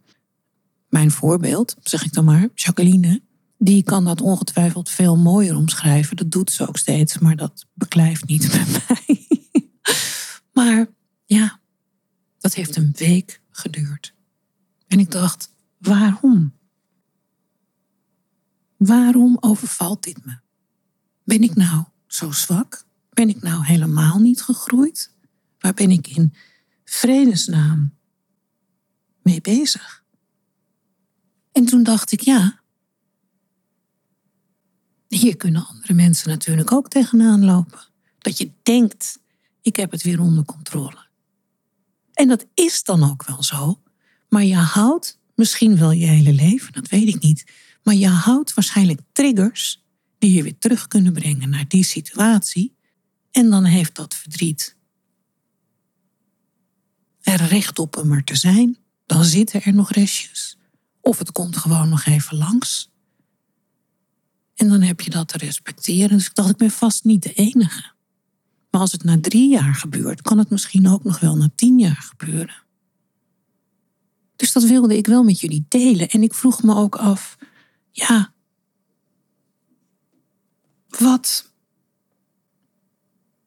mijn 0.89 1.11
voorbeeld, 1.11 1.75
zeg 1.83 2.05
ik 2.05 2.13
dan 2.13 2.25
maar, 2.25 2.49
Jacqueline, 2.53 3.21
die 3.57 3.83
kan 3.83 4.05
dat 4.05 4.21
ongetwijfeld 4.21 4.89
veel 4.89 5.17
mooier 5.17 5.55
omschrijven. 5.55 6.15
Dat 6.15 6.31
doet 6.31 6.51
ze 6.51 6.67
ook 6.67 6.77
steeds, 6.77 7.17
maar 7.17 7.35
dat 7.35 7.65
beklijft 7.73 8.25
niet 8.25 8.49
bij 8.51 8.65
mij. 8.65 9.27
maar 10.53 10.87
ja, 11.25 11.59
dat 12.37 12.53
heeft 12.53 12.75
een 12.75 12.93
week 12.97 13.41
geduurd. 13.49 14.13
En 14.87 14.99
ik 14.99 15.11
dacht, 15.11 15.53
waarom? 15.77 16.53
Waarom 18.77 19.37
overvalt 19.39 20.03
dit 20.03 20.25
me? 20.25 20.37
Ben 21.23 21.41
ik 21.41 21.55
nou 21.55 21.83
zo 22.07 22.31
zwak? 22.31 22.85
Ben 23.09 23.29
ik 23.29 23.41
nou 23.41 23.65
helemaal 23.65 24.19
niet 24.19 24.41
gegroeid? 24.41 25.11
Waar 25.59 25.73
ben 25.73 25.91
ik 25.91 26.07
in 26.07 26.33
vredesnaam 26.89 27.93
mee 29.21 29.41
bezig? 29.41 30.03
En 31.51 31.65
toen 31.65 31.83
dacht 31.83 32.11
ik, 32.11 32.21
ja, 32.21 32.61
hier 35.07 35.37
kunnen 35.37 35.67
andere 35.67 35.93
mensen 35.93 36.29
natuurlijk 36.29 36.71
ook 36.71 36.89
tegenaan 36.89 37.45
lopen. 37.45 37.79
Dat 38.17 38.37
je 38.37 38.51
denkt, 38.63 39.19
ik 39.61 39.75
heb 39.75 39.91
het 39.91 40.03
weer 40.03 40.19
onder 40.19 40.45
controle. 40.45 41.05
En 42.13 42.27
dat 42.27 42.45
is 42.53 42.83
dan 42.83 43.03
ook 43.03 43.25
wel 43.25 43.43
zo, 43.43 43.81
maar 44.29 44.43
je 44.43 44.55
houdt 44.55 45.19
misschien 45.35 45.77
wel 45.77 45.91
je 45.91 46.05
hele 46.05 46.33
leven, 46.33 46.73
dat 46.73 46.87
weet 46.87 47.07
ik 47.07 47.21
niet, 47.21 47.51
maar 47.83 47.95
je 47.95 48.07
houdt 48.07 48.53
waarschijnlijk 48.53 49.01
triggers 49.11 49.83
die 50.17 50.33
je 50.33 50.43
weer 50.43 50.57
terug 50.57 50.87
kunnen 50.87 51.13
brengen 51.13 51.49
naar 51.49 51.67
die 51.67 51.83
situatie. 51.83 52.75
En 53.31 53.49
dan 53.49 53.63
heeft 53.63 53.95
dat 53.95 54.15
verdriet 54.15 54.76
er 57.27 57.45
recht 57.45 57.79
op 57.79 57.97
om 57.97 58.11
er 58.11 58.23
te 58.23 58.35
zijn. 58.35 58.77
dan 59.05 59.23
zitten 59.23 59.63
er 59.63 59.73
nog 59.73 59.91
restjes. 59.91 60.57
Of 61.01 61.17
het 61.17 61.31
komt 61.31 61.57
gewoon 61.57 61.89
nog 61.89 62.05
even 62.05 62.37
langs. 62.37 62.91
En 64.55 64.69
dan 64.69 64.81
heb 64.81 65.01
je 65.01 65.09
dat 65.09 65.27
te 65.27 65.37
respecteren. 65.37 66.17
Dus 66.17 66.25
ik 66.25 66.35
dacht, 66.35 66.49
ik 66.49 66.57
ben 66.57 66.71
vast 66.71 67.03
niet 67.03 67.23
de 67.23 67.33
enige. 67.33 67.91
Maar 68.69 68.81
als 68.81 68.91
het 68.91 69.03
na 69.03 69.19
drie 69.21 69.49
jaar 69.49 69.75
gebeurt, 69.75 70.21
kan 70.21 70.37
het 70.37 70.49
misschien 70.49 70.87
ook 70.87 71.03
nog 71.03 71.19
wel 71.19 71.35
na 71.35 71.49
tien 71.55 71.79
jaar 71.79 72.13
gebeuren. 72.17 72.63
Dus 74.35 74.51
dat 74.51 74.63
wilde 74.63 74.97
ik 74.97 75.07
wel 75.07 75.23
met 75.23 75.39
jullie 75.39 75.65
delen. 75.67 76.09
En 76.09 76.23
ik 76.23 76.33
vroeg 76.33 76.63
me 76.63 76.75
ook 76.75 76.95
af, 76.95 77.37
ja, 77.91 78.33
wat 80.87 81.51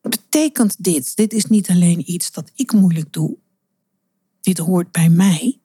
betekent 0.00 0.84
dit? 0.84 1.16
Dit 1.16 1.32
is 1.32 1.44
niet 1.44 1.70
alleen 1.70 2.10
iets 2.10 2.32
dat 2.32 2.50
ik 2.54 2.72
moeilijk 2.72 3.12
doe. 3.12 3.36
Dit 4.40 4.58
hoort 4.58 4.92
bij 4.92 5.08
mij. 5.08 5.60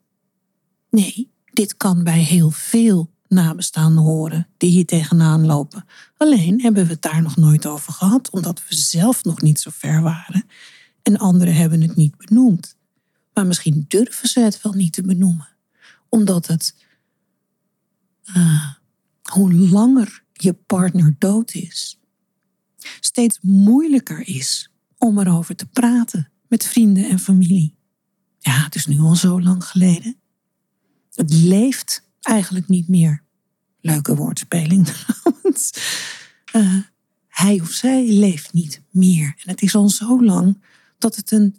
Nee, 0.90 1.32
dit 1.54 1.78
kan 1.78 2.04
bij 2.04 2.20
heel 2.20 2.50
veel 2.50 3.14
nabestaanden 3.28 4.04
horen 4.04 4.48
die 4.58 4.70
hier 4.70 4.86
tegenaan 4.86 5.46
lopen. 5.46 5.86
Alleen 6.18 6.62
hebben 6.62 6.86
we 6.86 6.92
het 6.92 7.02
daar 7.02 7.22
nog 7.22 7.36
nooit 7.36 7.66
over 7.66 7.94
gehad, 7.94 8.30
omdat 8.30 8.68
we 8.68 8.76
zelf 8.76 9.24
nog 9.24 9.42
niet 9.42 9.60
zo 9.60 9.70
ver 9.74 10.02
waren 10.02 10.46
en 11.02 11.18
anderen 11.18 11.56
hebben 11.56 11.82
het 11.82 11.96
niet 11.96 12.18
benoemd. 12.18 12.76
Maar 13.34 13.48
misschien 13.48 13.86
durven 13.88 14.28
ze 14.30 14.40
het 14.40 14.62
wel 14.62 14.74
niet 14.74 14.94
te 14.94 15.02
benoemen, 15.02 15.48
omdat 16.10 16.48
het, 16.48 16.76
uh, 18.36 18.74
hoe 19.22 19.54
langer 19.54 20.24
je 20.34 20.54
partner 20.54 21.16
dood 21.20 21.54
is, 21.54 22.00
steeds 23.00 23.40
moeilijker 23.42 24.28
is 24.28 24.72
om 24.98 25.20
erover 25.20 25.56
te 25.56 25.66
praten 25.66 26.32
met 26.48 26.66
vrienden 26.66 27.10
en 27.10 27.20
familie. 27.20 27.76
Ja, 28.46 28.64
het 28.64 28.76
is 28.76 28.86
nu 28.86 29.00
al 29.00 29.16
zo 29.16 29.42
lang 29.42 29.66
geleden. 29.66 30.16
Het 31.14 31.34
leeft 31.34 32.04
eigenlijk 32.22 32.68
niet 32.68 32.88
meer. 32.88 33.24
Leuke 33.82 34.16
woordspeling 34.16 34.88
trouwens. 34.90 35.72
Uh, 36.56 36.80
hij 37.28 37.60
of 37.62 37.70
zij 37.70 38.08
leeft 38.08 38.54
niet 38.54 38.82
meer. 38.90 39.34
En 39.38 39.50
het 39.50 39.62
is 39.62 39.76
al 39.76 39.90
zo 39.90 40.24
lang 40.24 40.62
dat 40.98 41.16
het 41.16 41.32
een, 41.32 41.56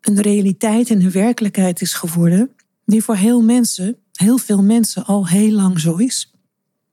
een 0.00 0.20
realiteit 0.20 0.90
en 0.90 1.02
een 1.02 1.10
werkelijkheid 1.10 1.80
is 1.80 1.92
geworden, 1.92 2.50
die 2.84 3.02
voor 3.02 3.16
heel 3.16 3.42
mensen, 3.42 3.96
heel 4.12 4.38
veel 4.38 4.62
mensen 4.62 5.04
al 5.04 5.28
heel 5.28 5.52
lang 5.52 5.80
zo 5.80 5.96
is. 5.96 6.34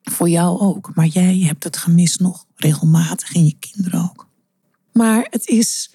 Voor 0.01 0.29
jou 0.29 0.59
ook, 0.59 0.95
maar 0.95 1.07
jij 1.07 1.37
hebt 1.39 1.63
het 1.63 1.77
gemist 1.77 2.19
nog 2.19 2.45
regelmatig 2.55 3.33
en 3.33 3.45
je 3.45 3.55
kinderen 3.59 4.01
ook. 4.01 4.27
Maar 4.93 5.27
het 5.29 5.47
is, 5.47 5.91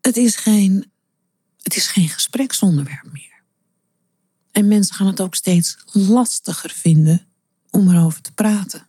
het 0.00 0.16
is, 0.16 0.36
geen, 0.36 0.90
het 1.66 1.76
is 1.76 1.86
geen 1.86 2.08
gespreksonderwerp 2.08 3.12
meer. 3.12 3.42
En 4.50 4.68
mensen 4.68 4.94
gaan 4.94 5.06
het 5.06 5.20
ook 5.20 5.34
steeds 5.34 5.78
lastiger 5.92 6.70
vinden 6.70 7.26
om 7.70 7.90
erover 7.90 8.20
te 8.20 8.32
praten. 8.32 8.86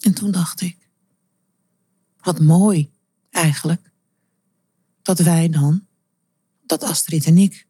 En 0.00 0.14
toen 0.14 0.30
dacht 0.30 0.60
ik, 0.60 0.76
wat 2.20 2.40
mooi 2.40 2.90
eigenlijk, 3.30 3.90
dat 5.02 5.18
wij 5.18 5.48
dan, 5.48 5.86
dat 6.66 6.82
Astrid 6.82 7.26
en 7.26 7.38
ik, 7.38 7.66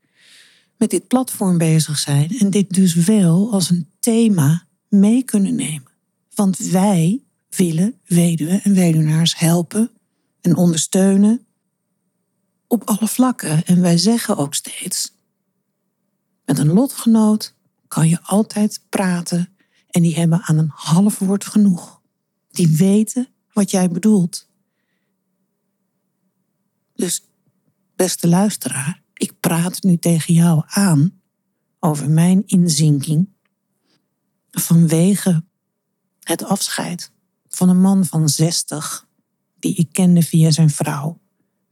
met 0.77 0.91
dit 0.91 1.07
platform 1.07 1.59
bezig 1.59 1.99
zijn 1.99 2.39
en 2.39 2.51
dit 2.51 2.75
dus 2.75 2.95
wel 2.95 3.53
als 3.53 3.71
een 3.71 3.91
thema 4.01 4.67
mee 4.89 5.23
kunnen 5.23 5.55
nemen. 5.55 5.93
Want 6.35 6.59
wij 6.59 7.23
willen 7.49 8.01
weduwen 8.05 8.62
en 8.62 8.75
weduwnaars 8.75 9.39
helpen 9.39 9.91
en 10.41 10.57
ondersteunen 10.57 11.46
op 12.69 12.85
alle 12.85 13.09
vlakken. 13.09 13.65
En 13.65 13.81
wij 13.81 13.99
zeggen 13.99 14.37
ook 14.37 14.55
steeds, 14.55 15.13
met 16.45 16.59
een 16.59 16.73
lotgenoot 16.73 17.55
kan 17.89 18.09
je 18.09 18.23
altijd 18.23 18.85
praten 18.89 19.57
en 19.91 20.03
die 20.03 20.15
hebben 20.15 20.43
aan 20.43 20.59
een 20.59 20.71
half 20.75 21.19
woord 21.19 21.47
genoeg. 21.47 22.01
Die 22.51 22.77
weten 22.77 23.29
wat 23.53 23.71
jij 23.71 23.89
bedoelt. 23.89 24.49
Dus, 26.95 27.23
beste 27.97 28.29
luisteraar, 28.29 29.03
ik 29.15 29.41
praat 29.41 29.83
nu 29.83 29.97
tegen 29.97 30.35
jou 30.35 30.63
aan 30.67 31.21
over 31.81 32.11
mijn 32.11 32.43
inzinking 32.47 33.29
vanwege 34.51 35.45
het 36.21 36.45
afscheid 36.45 37.13
van 37.49 37.69
een 37.69 37.81
man 37.81 38.05
van 38.05 38.29
60 38.29 39.07
die 39.59 39.75
ik 39.75 39.93
kende 39.93 40.23
via 40.23 40.51
zijn 40.51 40.71
vrouw, 40.71 41.21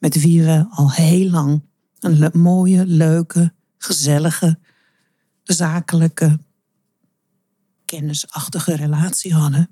met 0.04 0.20
wie 0.20 0.42
we 0.42 0.66
al 0.70 0.92
heel 0.92 1.30
lang 1.30 1.62
een 1.98 2.40
mooie, 2.40 2.86
leuke, 2.86 3.54
gezellige, 3.78 4.58
zakelijke, 5.42 6.40
kennisachtige 7.84 8.76
relatie 8.76 9.34
hadden. 9.34 9.70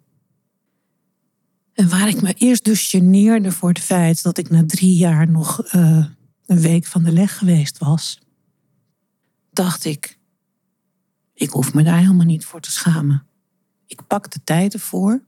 En 1.72 1.88
waar 1.88 2.08
ik 2.08 2.22
me 2.22 2.34
eerst 2.34 2.64
dus 2.64 2.88
geneerde 2.88 3.52
voor 3.52 3.68
het 3.68 3.78
feit 3.78 4.22
dat 4.22 4.38
ik 4.38 4.50
na 4.50 4.66
drie 4.66 4.96
jaar 4.96 5.30
nog 5.30 5.74
uh, 5.74 6.06
een 6.46 6.60
week 6.60 6.86
van 6.86 7.02
de 7.02 7.12
leg 7.12 7.38
geweest 7.38 7.78
was, 7.78 8.20
dacht 9.50 9.84
ik, 9.84 10.18
ik 11.34 11.50
hoef 11.50 11.74
me 11.74 11.82
daar 11.82 11.98
helemaal 11.98 12.26
niet 12.26 12.44
voor 12.44 12.60
te 12.60 12.70
schamen. 12.70 13.26
Ik 13.86 14.06
pak 14.06 14.30
de 14.30 14.40
tijd 14.44 14.74
ervoor. 14.74 15.22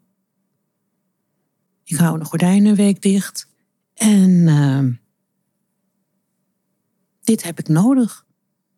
Ik 1.83 1.97
hou 1.97 2.19
de 2.19 2.25
gordijnen 2.25 2.71
een 2.71 2.77
week 2.77 3.03
dicht. 3.03 3.53
En 3.95 4.31
uh, 4.31 4.85
dit 7.21 7.43
heb 7.43 7.59
ik 7.59 7.69
nodig. 7.69 8.27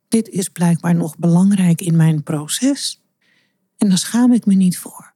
Dit 0.08 0.28
is 0.28 0.48
blijkbaar 0.48 0.94
nog 0.94 1.18
belangrijk 1.18 1.80
in 1.80 1.96
mijn 1.96 2.22
proces. 2.22 3.02
En 3.76 3.88
daar 3.88 3.98
schaam 3.98 4.32
ik 4.32 4.46
me 4.46 4.54
niet 4.54 4.78
voor. 4.78 5.14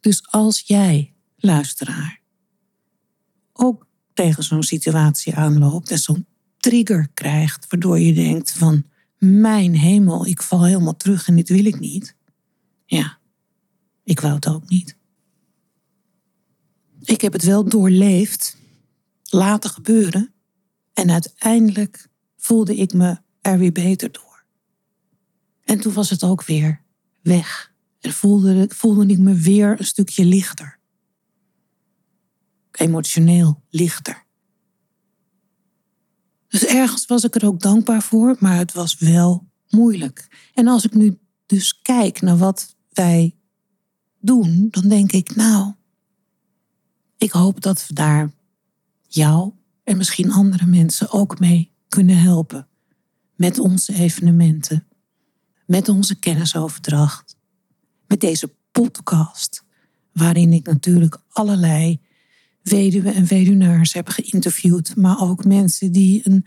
Dus 0.00 0.30
als 0.30 0.60
jij, 0.60 1.14
luisteraar, 1.36 2.20
ook 3.52 3.86
tegen 4.12 4.42
zo'n 4.42 4.62
situatie 4.62 5.34
aanloopt 5.34 5.90
en 5.90 5.98
zo'n 5.98 6.26
trigger 6.56 7.08
krijgt, 7.14 7.66
waardoor 7.68 7.98
je 7.98 8.12
denkt 8.12 8.52
van 8.52 8.84
mijn 9.18 9.74
hemel, 9.74 10.26
ik 10.26 10.42
val 10.42 10.64
helemaal 10.64 10.96
terug 10.96 11.28
en 11.28 11.36
dit 11.36 11.48
wil 11.48 11.64
ik 11.64 11.80
niet. 11.80 12.16
Ja, 12.86 13.18
ik 14.04 14.20
wou 14.20 14.34
het 14.34 14.48
ook 14.48 14.68
niet. 14.68 14.96
Ik 17.02 17.20
heb 17.20 17.32
het 17.32 17.44
wel 17.44 17.68
doorleefd, 17.68 18.56
laten 19.34 19.70
gebeuren 19.70 20.34
en 20.92 21.10
uiteindelijk 21.10 22.08
voelde 22.36 22.76
ik 22.76 22.92
me 22.92 23.18
er 23.40 23.58
weer 23.58 23.72
beter 23.72 24.12
door. 24.12 24.44
En 25.64 25.80
toen 25.80 25.92
was 25.92 26.10
het 26.10 26.22
ook 26.22 26.44
weer 26.44 26.82
weg 27.22 27.74
en 28.00 28.12
voelde, 28.12 29.06
ik 29.06 29.18
me 29.18 29.34
weer 29.34 29.78
een 29.78 29.86
stukje 29.86 30.24
lichter. 30.24 30.78
Emotioneel 32.70 33.62
lichter. 33.68 34.24
Dus 36.48 36.64
ergens 36.64 37.06
was 37.06 37.24
ik 37.24 37.34
er 37.34 37.46
ook 37.46 37.60
dankbaar 37.60 38.02
voor, 38.02 38.36
maar 38.38 38.56
het 38.56 38.72
was 38.72 38.98
wel 38.98 39.48
moeilijk. 39.68 40.48
En 40.54 40.66
als 40.66 40.84
ik 40.84 40.94
nu 40.94 41.18
dus 41.46 41.80
kijk 41.80 42.20
naar 42.20 42.36
wat 42.36 42.76
wij 42.92 43.36
doen, 44.20 44.68
dan 44.70 44.88
denk 44.88 45.12
ik, 45.12 45.34
nou, 45.34 45.74
ik 47.16 47.30
hoop 47.30 47.60
dat 47.60 47.86
we 47.86 47.94
daar 47.94 48.33
jou 49.14 49.52
en 49.84 49.96
misschien 49.96 50.32
andere 50.32 50.66
mensen 50.66 51.12
ook 51.12 51.38
mee 51.38 51.72
kunnen 51.88 52.18
helpen. 52.18 52.68
Met 53.36 53.58
onze 53.58 53.94
evenementen, 53.94 54.86
met 55.66 55.88
onze 55.88 56.18
kennisoverdracht, 56.18 57.36
met 58.06 58.20
deze 58.20 58.54
podcast, 58.72 59.64
waarin 60.12 60.52
ik 60.52 60.66
natuurlijk 60.66 61.18
allerlei 61.28 62.00
weduwen 62.62 63.14
en 63.14 63.26
weduwnaars 63.26 63.92
heb 63.92 64.08
geïnterviewd, 64.08 64.96
maar 64.96 65.20
ook 65.20 65.44
mensen 65.44 65.92
die 65.92 66.20
een 66.24 66.46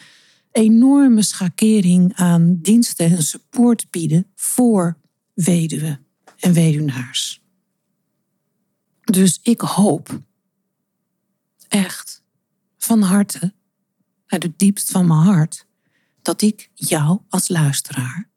enorme 0.52 1.22
schakering 1.22 2.14
aan 2.14 2.60
diensten 2.62 3.06
en 3.06 3.24
support 3.24 3.90
bieden 3.90 4.28
voor 4.36 4.98
weduwen 5.34 6.06
en 6.40 6.54
weduwnaars. 6.54 7.42
Dus 9.04 9.40
ik 9.42 9.62
hoop 9.62 10.22
echt 11.68 12.24
van 12.88 13.02
harte, 13.02 13.54
uit 14.26 14.44
het 14.44 14.60
diepst 14.60 14.92
van 14.92 15.08
mijn 15.08 15.20
hart, 15.20 15.68
dat 16.22 16.42
ik 16.42 16.72
jou 16.74 17.22
als 17.30 17.48
luisteraar 17.48 18.30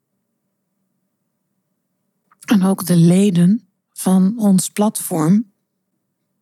en 2.51 2.63
ook 2.63 2.85
de 2.85 2.95
leden 2.95 3.67
van 3.93 4.39
ons 4.39 4.69
platform 4.69 5.51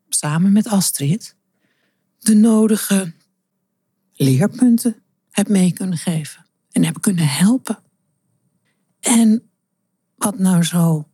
samen 0.09 0.51
met 0.51 0.67
Astrid 0.67 1.35
de 2.19 2.33
nodige 2.35 3.13
leerpunten 4.13 5.03
heb 5.29 5.47
mee 5.47 5.73
kunnen 5.73 5.97
geven 5.97 6.45
en 6.71 6.83
heb 6.83 7.01
kunnen 7.01 7.27
helpen. 7.27 7.79
En 8.99 9.49
wat 10.15 10.39
nou 10.39 10.63
zo 10.63 11.09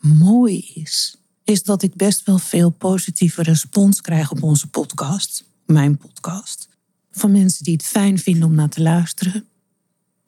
mooi 0.00 0.58
is, 0.58 1.16
is 1.46 1.62
dat 1.62 1.82
ik 1.82 1.94
best 1.94 2.24
wel 2.24 2.38
veel 2.38 2.70
positieve 2.70 3.42
respons 3.42 4.00
krijg 4.00 4.30
op 4.30 4.42
onze 4.42 4.66
podcast, 4.66 5.44
mijn 5.66 5.96
podcast, 5.96 6.68
van 7.10 7.30
mensen 7.30 7.64
die 7.64 7.72
het 7.72 7.84
fijn 7.84 8.18
vinden 8.18 8.48
om 8.48 8.54
naar 8.54 8.68
te 8.68 8.82
luisteren, 8.82 9.46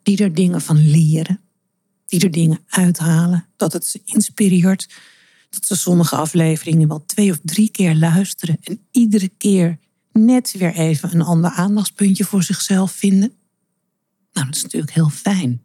die 0.03 0.19
er 0.19 0.35
dingen 0.35 0.61
van 0.61 0.91
leren, 0.91 1.41
die 2.07 2.21
er 2.21 2.31
dingen 2.31 2.61
uithalen, 2.66 3.47
dat 3.57 3.73
het 3.73 3.87
ze 3.87 4.01
inspireert, 4.05 4.89
dat 5.51 5.66
ze 5.66 5.77
sommige 5.77 6.16
afleveringen 6.16 6.89
wel 6.89 7.05
twee 7.07 7.31
of 7.31 7.39
drie 7.43 7.71
keer 7.71 7.95
luisteren 7.95 8.59
en 8.61 8.81
iedere 8.91 9.29
keer 9.29 9.79
net 10.12 10.53
weer 10.59 10.75
even 10.75 11.14
een 11.14 11.23
ander 11.23 11.51
aandachtspuntje 11.51 12.25
voor 12.25 12.43
zichzelf 12.43 12.93
vinden. 12.93 13.33
Nou, 14.33 14.47
dat 14.47 14.57
is 14.57 14.62
natuurlijk 14.62 14.93
heel 14.93 15.11
fijn. 15.11 15.62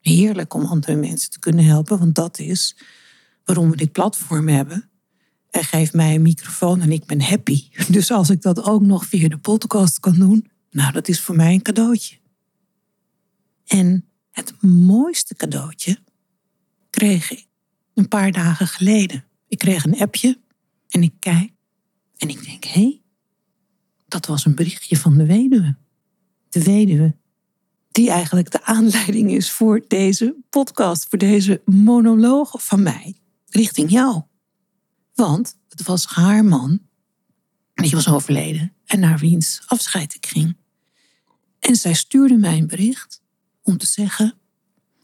Heerlijk 0.00 0.54
om 0.54 0.64
andere 0.64 0.96
mensen 0.96 1.30
te 1.30 1.38
kunnen 1.38 1.64
helpen, 1.64 1.98
want 1.98 2.14
dat 2.14 2.38
is 2.38 2.76
waarom 3.44 3.70
we 3.70 3.76
dit 3.76 3.92
platform 3.92 4.48
hebben. 4.48 4.90
En 5.50 5.64
geef 5.64 5.92
mij 5.92 6.14
een 6.14 6.22
microfoon 6.22 6.80
en 6.80 6.92
ik 6.92 7.06
ben 7.06 7.22
happy. 7.22 7.68
Dus 7.88 8.10
als 8.10 8.30
ik 8.30 8.42
dat 8.42 8.62
ook 8.62 8.82
nog 8.82 9.06
via 9.06 9.28
de 9.28 9.38
podcast 9.38 10.00
kan 10.00 10.14
doen, 10.14 10.50
nou, 10.70 10.92
dat 10.92 11.08
is 11.08 11.20
voor 11.20 11.36
mij 11.36 11.52
een 11.52 11.62
cadeautje. 11.62 12.16
En 13.66 14.04
het 14.30 14.62
mooiste 14.62 15.34
cadeautje 15.34 15.98
kreeg 16.90 17.30
ik 17.30 17.46
een 17.94 18.08
paar 18.08 18.32
dagen 18.32 18.66
geleden. 18.66 19.24
Ik 19.48 19.58
kreeg 19.58 19.84
een 19.84 19.98
appje 19.98 20.38
en 20.88 21.02
ik 21.02 21.14
kijk 21.18 21.52
en 22.16 22.28
ik 22.28 22.44
denk, 22.44 22.64
hé, 22.64 22.80
hey, 22.80 23.00
dat 24.08 24.26
was 24.26 24.44
een 24.44 24.54
berichtje 24.54 24.96
van 24.96 25.16
de 25.16 25.26
weduwe. 25.26 25.76
De 26.48 26.62
weduwe 26.62 27.16
die 27.90 28.10
eigenlijk 28.10 28.50
de 28.50 28.64
aanleiding 28.64 29.30
is 29.30 29.50
voor 29.50 29.84
deze 29.88 30.36
podcast, 30.50 31.08
voor 31.08 31.18
deze 31.18 31.62
monoloog 31.64 32.64
van 32.64 32.82
mij 32.82 33.16
richting 33.54 33.90
jou. 33.90 34.22
Want 35.14 35.56
het 35.68 35.82
was 35.82 36.06
haar 36.06 36.44
man, 36.44 36.80
die 37.74 37.90
was 37.90 38.08
overleden 38.08 38.72
en 38.84 39.00
naar 39.00 39.18
wiens 39.18 39.62
afscheid 39.66 40.14
ik 40.14 40.26
ging. 40.26 40.56
En 41.58 41.76
zij 41.76 41.94
stuurde 41.94 42.36
mij 42.36 42.58
een 42.58 42.66
bericht 42.66 43.22
om 43.62 43.76
te 43.76 43.86
zeggen 43.86 44.34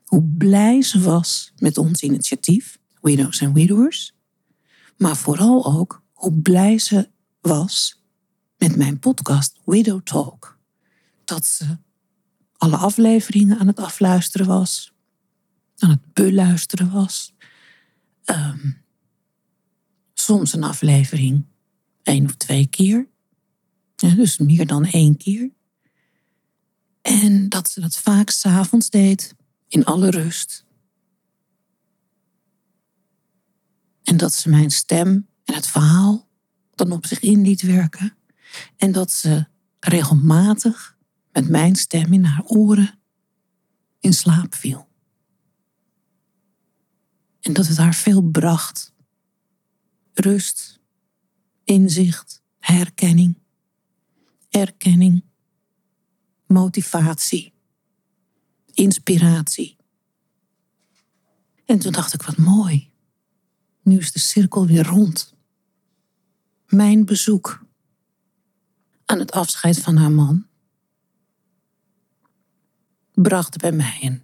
hoe 0.04 0.22
blij 0.22 0.82
ze 0.82 1.00
was 1.00 1.52
met 1.56 1.78
ons 1.78 2.02
initiatief, 2.02 2.78
Widows 3.00 3.42
and 3.42 3.54
Widowers, 3.54 4.14
maar 4.96 5.16
vooral 5.16 5.66
ook 5.66 6.02
hoe 6.12 6.32
blij 6.32 6.78
ze 6.78 7.10
was 7.40 8.02
met 8.56 8.76
mijn 8.76 8.98
podcast 8.98 9.58
Widow 9.64 10.02
Talk. 10.02 10.58
Dat 11.24 11.44
ze 11.46 11.78
alle 12.56 12.76
afleveringen 12.76 13.58
aan 13.58 13.66
het 13.66 13.78
afluisteren 13.78 14.46
was, 14.46 14.92
aan 15.76 15.90
het 15.90 16.12
beluisteren 16.12 16.90
was. 16.90 17.34
Ehm, 18.28 18.70
soms 20.14 20.52
een 20.52 20.62
aflevering 20.62 21.44
één 22.02 22.24
of 22.24 22.34
twee 22.34 22.66
keer. 22.66 23.08
Ja, 23.96 24.14
dus 24.14 24.38
meer 24.38 24.66
dan 24.66 24.84
één 24.84 25.16
keer. 25.16 25.50
En 27.02 27.48
dat 27.48 27.70
ze 27.70 27.80
dat 27.80 27.96
vaak 27.96 28.30
s'avonds 28.30 28.90
deed, 28.90 29.34
in 29.68 29.84
alle 29.84 30.10
rust. 30.10 30.64
En 34.02 34.16
dat 34.16 34.34
ze 34.34 34.48
mijn 34.48 34.70
stem 34.70 35.28
en 35.44 35.54
het 35.54 35.66
verhaal 35.66 36.28
dan 36.74 36.92
op 36.92 37.06
zich 37.06 37.20
in 37.20 37.42
liet 37.42 37.62
werken. 37.62 38.16
En 38.76 38.92
dat 38.92 39.12
ze 39.12 39.46
regelmatig 39.80 40.96
met 41.32 41.48
mijn 41.48 41.76
stem 41.76 42.12
in 42.12 42.24
haar 42.24 42.44
oren 42.44 42.98
in 44.00 44.12
slaap 44.12 44.54
viel. 44.54 44.87
En 47.48 47.54
dat 47.54 47.66
het 47.66 47.76
haar 47.76 47.94
veel 47.94 48.22
bracht. 48.22 48.92
Rust, 50.12 50.80
inzicht, 51.64 52.42
herkenning, 52.58 53.38
erkenning, 54.48 55.24
motivatie, 56.46 57.52
inspiratie. 58.72 59.76
En 61.64 61.78
toen 61.78 61.92
dacht 61.92 62.14
ik, 62.14 62.22
wat 62.22 62.36
mooi. 62.36 62.90
Nu 63.82 63.98
is 63.98 64.12
de 64.12 64.18
cirkel 64.18 64.66
weer 64.66 64.86
rond. 64.86 65.34
Mijn 66.66 67.04
bezoek 67.04 67.66
aan 69.04 69.18
het 69.18 69.32
afscheid 69.32 69.80
van 69.80 69.96
haar 69.96 70.12
man 70.12 70.46
bracht 73.14 73.56
bij 73.56 73.72
mij 73.72 73.98
een 74.02 74.22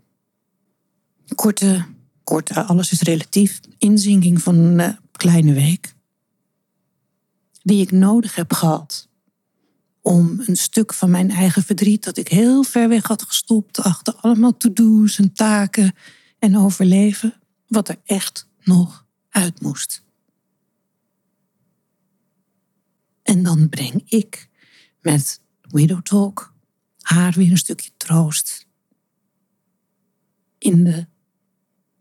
korte, 1.34 1.93
korte, 2.24 2.62
alles 2.62 2.92
is 2.92 3.00
relatief, 3.00 3.60
inzinking 3.78 4.42
van 4.42 4.54
een 4.54 4.80
eh, 4.80 4.96
kleine 5.12 5.52
week. 5.52 5.94
Die 7.62 7.82
ik 7.82 7.90
nodig 7.90 8.34
heb 8.34 8.52
gehad 8.52 9.08
om 10.02 10.42
een 10.46 10.56
stuk 10.56 10.94
van 10.94 11.10
mijn 11.10 11.30
eigen 11.30 11.62
verdriet 11.62 12.04
dat 12.04 12.16
ik 12.16 12.28
heel 12.28 12.62
ver 12.62 12.88
weg 12.88 13.06
had 13.06 13.22
gestopt 13.22 13.80
achter 13.80 14.14
allemaal 14.14 14.56
to-do's 14.56 15.18
en 15.18 15.32
taken 15.32 15.94
en 16.38 16.56
overleven, 16.56 17.40
wat 17.66 17.88
er 17.88 18.00
echt 18.04 18.48
nog 18.62 19.06
uit 19.28 19.60
moest. 19.60 20.02
En 23.22 23.42
dan 23.42 23.68
breng 23.68 24.02
ik 24.06 24.48
met 25.00 25.40
Widow 25.60 26.02
Talk 26.02 26.54
haar 27.00 27.32
weer 27.32 27.50
een 27.50 27.58
stukje 27.58 27.90
troost 27.96 28.66
in 30.58 30.84
de 30.84 31.06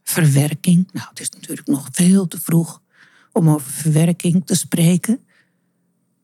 verwerking. 0.04 0.90
Nou, 0.92 1.08
het 1.10 1.20
is 1.20 1.30
natuurlijk 1.30 1.68
nog 1.68 1.88
veel 1.92 2.28
te 2.28 2.42
vroeg 2.42 2.82
om 3.32 3.50
over 3.50 3.72
verwerking 3.72 4.46
te 4.46 4.56
spreken. 4.56 5.26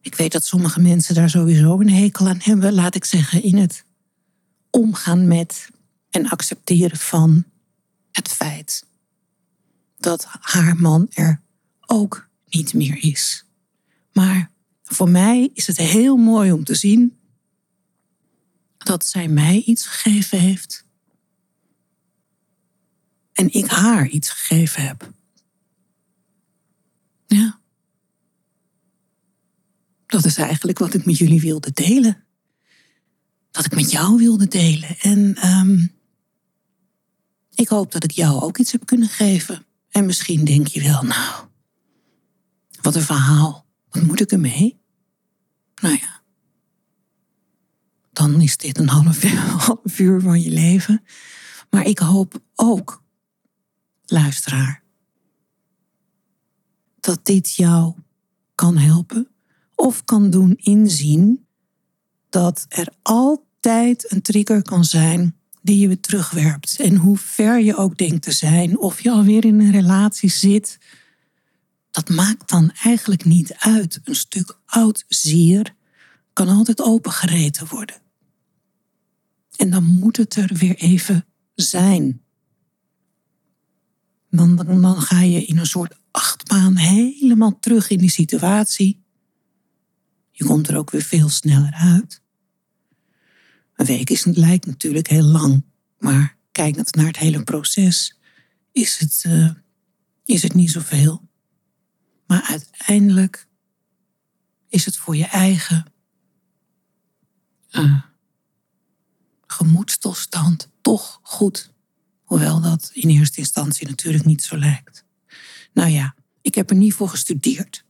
Ik 0.01 0.15
weet 0.15 0.31
dat 0.31 0.45
sommige 0.45 0.79
mensen 0.79 1.15
daar 1.15 1.29
sowieso 1.29 1.79
een 1.79 1.89
hekel 1.89 2.27
aan 2.27 2.39
hebben, 2.41 2.73
laat 2.73 2.95
ik 2.95 3.05
zeggen, 3.05 3.43
in 3.43 3.57
het 3.57 3.83
omgaan 4.69 5.27
met 5.27 5.69
en 6.09 6.29
accepteren 6.29 6.97
van 6.97 7.45
het 8.11 8.27
feit 8.27 8.85
dat 9.97 10.27
haar 10.29 10.75
man 10.75 11.07
er 11.09 11.41
ook 11.85 12.27
niet 12.49 12.73
meer 12.73 13.03
is. 13.03 13.45
Maar 14.13 14.51
voor 14.83 15.09
mij 15.09 15.49
is 15.53 15.67
het 15.67 15.77
heel 15.77 16.17
mooi 16.17 16.51
om 16.51 16.63
te 16.63 16.75
zien 16.75 17.17
dat 18.77 19.05
zij 19.05 19.27
mij 19.27 19.61
iets 19.65 19.87
gegeven 19.87 20.39
heeft 20.39 20.85
en 23.39 23.53
ik 23.53 23.65
haar 23.65 24.07
iets 24.07 24.29
gegeven 24.29 24.87
heb. 24.87 25.11
Ja. 27.27 27.59
Dat 30.05 30.25
is 30.25 30.37
eigenlijk 30.37 30.79
wat 30.79 30.93
ik 30.93 31.05
met 31.05 31.17
jullie 31.17 31.41
wilde 31.41 31.71
delen. 31.73 32.23
Wat 33.51 33.65
ik 33.65 33.75
met 33.75 33.91
jou 33.91 34.17
wilde 34.17 34.47
delen. 34.47 34.99
En 34.99 35.47
um, 35.47 35.91
ik 37.53 37.67
hoop 37.67 37.91
dat 37.91 38.03
ik 38.03 38.11
jou 38.11 38.41
ook 38.41 38.57
iets 38.57 38.71
heb 38.71 38.85
kunnen 38.85 39.09
geven. 39.09 39.65
En 39.89 40.05
misschien 40.05 40.45
denk 40.45 40.67
je 40.67 40.81
wel, 40.81 41.03
nou, 41.03 41.47
wat 42.81 42.95
een 42.95 43.01
verhaal. 43.01 43.65
Wat 43.89 44.03
moet 44.03 44.21
ik 44.21 44.31
ermee? 44.31 44.79
Nou 45.81 45.97
ja, 45.97 46.21
dan 48.11 48.41
is 48.41 48.57
dit 48.57 48.77
een 48.77 48.89
half 48.89 49.23
half 49.67 49.99
uur 49.99 50.21
van 50.21 50.41
je 50.41 50.51
leven. 50.51 51.03
Maar 51.69 51.85
ik 51.85 51.99
hoop 51.99 52.41
ook 52.55 53.07
luisteraar. 54.09 54.83
Dat 56.99 57.25
dit 57.25 57.55
jou 57.55 57.93
kan 58.55 58.77
helpen 58.77 59.27
of 59.75 60.03
kan 60.03 60.29
doen 60.29 60.55
inzien 60.57 61.45
dat 62.29 62.65
er 62.69 62.93
altijd 63.01 64.11
een 64.11 64.21
trigger 64.21 64.61
kan 64.61 64.85
zijn 64.85 65.35
die 65.61 65.79
je 65.79 65.87
weer 65.87 65.99
terugwerpt. 65.99 66.79
En 66.79 66.95
hoe 66.95 67.17
ver 67.17 67.59
je 67.59 67.75
ook 67.75 67.97
denkt 67.97 68.23
te 68.23 68.31
zijn, 68.31 68.77
of 68.77 69.01
je 69.01 69.11
alweer 69.11 69.45
in 69.45 69.59
een 69.59 69.71
relatie 69.71 70.29
zit, 70.29 70.77
dat 71.91 72.09
maakt 72.09 72.49
dan 72.49 72.71
eigenlijk 72.83 73.25
niet 73.25 73.53
uit. 73.53 73.99
Een 74.03 74.15
stuk 74.15 74.57
oud 74.65 75.05
zier 75.07 75.75
kan 76.33 76.47
altijd 76.47 76.81
opengereten 76.81 77.67
worden. 77.67 77.95
En 79.55 79.69
dan 79.69 79.83
moet 79.83 80.17
het 80.17 80.35
er 80.35 80.49
weer 80.53 80.75
even 80.75 81.25
zijn. 81.55 82.21
Dan, 84.29 84.55
dan 84.55 85.01
ga 85.01 85.21
je 85.21 85.45
in 85.45 85.57
een 85.57 85.65
soort 85.65 85.95
achtbaan 86.11 86.75
helemaal 86.75 87.59
terug 87.59 87.89
in 87.89 87.97
die 87.97 88.09
situatie. 88.09 89.03
Je 90.31 90.45
komt 90.45 90.67
er 90.67 90.77
ook 90.77 90.89
weer 90.89 91.01
veel 91.01 91.29
sneller 91.29 91.73
uit. 91.73 92.21
Een 93.75 93.85
week 93.85 94.09
is, 94.09 94.25
lijkt 94.25 94.65
natuurlijk 94.65 95.07
heel 95.07 95.23
lang, 95.23 95.63
maar 95.97 96.37
kijkend 96.51 96.95
naar 96.95 97.05
het 97.05 97.17
hele 97.17 97.43
proces 97.43 98.19
is 98.71 98.97
het, 98.97 99.23
uh, 99.27 99.49
is 100.25 100.43
het 100.43 100.53
niet 100.53 100.71
zoveel. 100.71 101.29
Maar 102.27 102.41
uiteindelijk 102.41 103.47
is 104.67 104.85
het 104.85 104.97
voor 104.97 105.15
je 105.15 105.25
eigen 105.25 105.93
uh, 107.71 108.01
gemoedstoestand 109.47 110.69
toch 110.81 111.19
goed. 111.21 111.73
Hoewel 112.29 112.61
dat 112.61 112.89
in 112.93 113.09
eerste 113.09 113.39
instantie 113.39 113.87
natuurlijk 113.87 114.25
niet 114.25 114.43
zo 114.43 114.57
lijkt. 114.57 115.05
Nou 115.73 115.89
ja, 115.89 116.15
ik 116.41 116.55
heb 116.55 116.69
er 116.69 116.75
niet 116.75 116.93
voor 116.93 117.09
gestudeerd. 117.09 117.85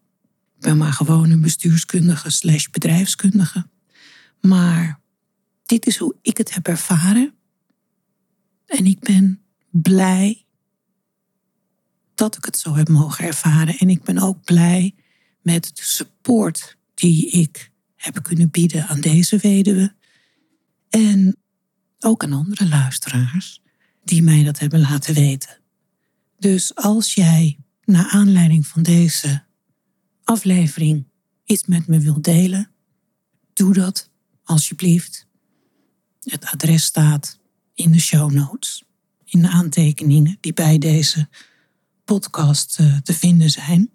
Ik 0.56 0.62
ben 0.62 0.78
maar 0.78 0.94
gewoon 0.94 1.30
een 1.30 1.42
bestuurskundige 1.42 2.30
slash 2.30 2.68
bedrijfskundige. 2.68 3.70
Maar 4.42 5.00
dit 5.66 5.88
is 5.88 5.98
hoe 5.98 6.16
ik 6.22 6.38
het 6.38 6.54
heb 6.54 6.68
ervaren. 6.68 7.34
En 8.66 8.86
ik 8.86 9.00
ben 9.00 9.42
blij 9.70 10.46
dat 12.16 12.38
ik 12.38 12.46
het 12.46 12.60
zo 12.60 12.76
heb 12.76 12.90
mogen 12.90 13.26
ervaren. 13.26 13.78
En 13.78 13.90
ik 13.90 14.04
ben 14.04 14.18
ook 14.18 14.44
blij 14.44 14.96
met 15.42 15.64
de 15.74 15.84
support 15.84 16.78
die 16.94 17.30
ik 17.30 17.72
heb 17.96 18.24
kunnen 18.24 18.50
bieden 18.50 18.88
aan 18.88 19.02
deze 19.02 19.38
weduwe. 19.38 19.96
En 20.90 21.38
ook 22.00 22.24
aan 22.24 22.34
andere 22.34 22.68
luisteraars 22.68 23.62
die 24.04 24.24
mij 24.24 24.44
dat 24.44 24.60
hebben 24.60 24.80
laten 24.80 25.14
weten. 25.14 25.58
Dus 26.38 26.76
als 26.76 27.14
jij 27.14 27.58
naar 27.84 28.08
aanleiding 28.10 28.68
van 28.68 28.84
deze 28.84 29.44
aflevering 30.24 31.08
iets 31.46 31.66
met 31.66 31.88
me 31.88 32.00
wilt 32.00 32.24
delen, 32.24 32.72
doe 33.54 33.74
dat 33.74 34.10
alsjeblieft. 34.44 35.28
Het 36.20 36.46
adres 36.46 36.84
staat 36.84 37.40
in 37.74 37.92
de 37.92 38.00
show 38.00 38.32
notes, 38.32 38.84
in 39.26 39.42
de 39.42 39.50
aantekeningen 39.50 40.38
die 40.40 40.54
bij 40.54 40.78
deze 40.78 41.30
podcast 42.04 42.80
eh, 42.80 42.98
te 42.98 43.14
vinden 43.14 43.50
zijn. 43.50 43.90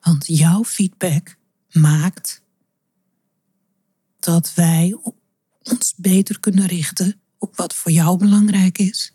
Want 0.00 0.26
jouw 0.26 0.64
feedback 0.64 1.36
maakt 1.70 2.42
dat 4.18 4.54
wij 4.54 4.98
ons 5.62 5.94
beter 5.96 6.40
kunnen 6.40 6.66
richten 6.66 7.21
wat 7.54 7.74
voor 7.74 7.92
jou 7.92 8.18
belangrijk 8.18 8.78
is. 8.78 9.12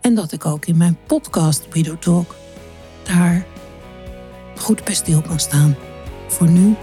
En 0.00 0.14
dat 0.14 0.32
ik 0.32 0.46
ook 0.46 0.66
in 0.66 0.76
mijn 0.76 0.98
podcast 1.06 1.66
Widow 1.70 1.98
Talk 1.98 2.34
daar 3.02 3.46
goed 4.56 4.84
bij 4.84 4.94
stil 4.94 5.20
kan 5.22 5.40
staan. 5.40 5.76
Voor 6.28 6.48
nu 6.48 6.74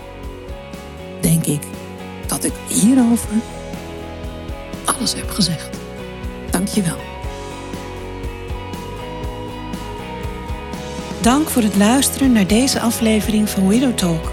denk 1.22 1.46
ik 1.46 1.62
dat 2.28 2.44
ik 2.44 2.54
hierover 2.68 3.30
alles 4.86 5.14
heb 5.14 5.30
gezegd. 5.30 5.78
Dank 6.50 6.68
je 6.68 6.82
wel. 6.82 6.98
Dank 11.22 11.50
voor 11.50 11.62
het 11.62 11.76
luisteren 11.76 12.32
naar 12.32 12.48
deze 12.48 12.80
aflevering 12.80 13.50
van 13.50 13.68
Widow 13.68 13.94
Talk. 13.94 14.32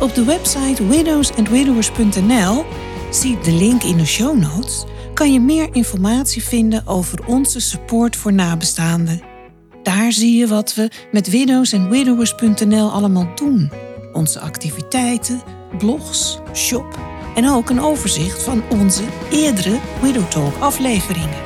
Op 0.00 0.14
de 0.14 0.24
website 0.24 0.86
widowsandwidowers.nl, 0.86 2.64
zie 3.10 3.38
de 3.38 3.52
link 3.52 3.82
in 3.82 3.96
de 3.96 4.06
show 4.06 4.38
notes, 4.38 4.84
kan 5.18 5.32
je 5.32 5.40
meer 5.40 5.68
informatie 5.72 6.42
vinden 6.42 6.86
over 6.86 7.26
onze 7.26 7.60
support 7.60 8.16
voor 8.16 8.32
nabestaanden. 8.32 9.20
Daar 9.82 10.12
zie 10.12 10.38
je 10.38 10.46
wat 10.46 10.74
we 10.74 10.90
met 11.12 11.30
widowsandwidowers.nl 11.30 12.90
allemaal 12.90 13.28
doen. 13.34 13.70
Onze 14.12 14.40
activiteiten, 14.40 15.42
blogs, 15.78 16.38
shop 16.54 16.98
en 17.34 17.48
ook 17.48 17.70
een 17.70 17.80
overzicht 17.80 18.42
van 18.42 18.62
onze 18.70 19.02
eerdere 19.30 19.78
Widow 20.02 20.28
Talk 20.28 20.56
afleveringen. 20.58 21.42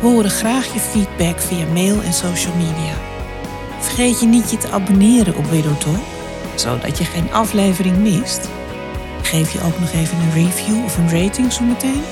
We 0.00 0.06
horen 0.06 0.30
graag 0.30 0.72
je 0.72 0.80
feedback 0.80 1.40
via 1.40 1.66
mail 1.72 2.02
en 2.02 2.12
social 2.12 2.54
media. 2.54 2.94
Vergeet 3.80 4.20
je 4.20 4.26
niet 4.26 4.50
je 4.50 4.56
te 4.56 4.70
abonneren 4.70 5.36
op 5.36 5.44
Widow 5.44 5.78
Talk, 5.78 6.04
zodat 6.54 6.98
je 6.98 7.04
geen 7.04 7.32
aflevering 7.32 7.96
mist. 7.96 8.48
Geef 9.22 9.52
je 9.52 9.62
ook 9.62 9.78
nog 9.80 9.92
even 9.92 10.18
een 10.18 10.32
review 10.32 10.84
of 10.84 10.98
een 10.98 11.10
rating 11.10 11.52
zometeen. 11.52 12.02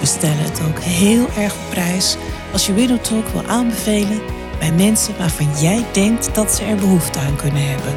We 0.00 0.06
stellen 0.06 0.38
het 0.38 0.60
ook 0.68 0.78
heel 0.78 1.28
erg 1.36 1.54
op 1.54 1.70
prijs 1.70 2.16
als 2.52 2.66
je 2.66 2.72
Widow 2.72 2.98
Talk 2.98 3.28
wil 3.28 3.44
aanbevelen 3.46 4.20
bij 4.58 4.72
mensen 4.72 5.16
waarvan 5.18 5.60
jij 5.60 5.84
denkt 5.92 6.34
dat 6.34 6.52
ze 6.52 6.64
er 6.64 6.76
behoefte 6.76 7.18
aan 7.18 7.36
kunnen 7.36 7.68
hebben. 7.68 7.94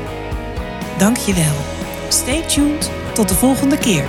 Dank 0.98 1.18
je 1.18 1.34
wel. 1.34 1.56
Stay 2.10 2.42
tuned. 2.42 2.92
Tot 3.14 3.30
de 3.30 3.36
volgende 3.36 3.78
keer. 3.78 4.06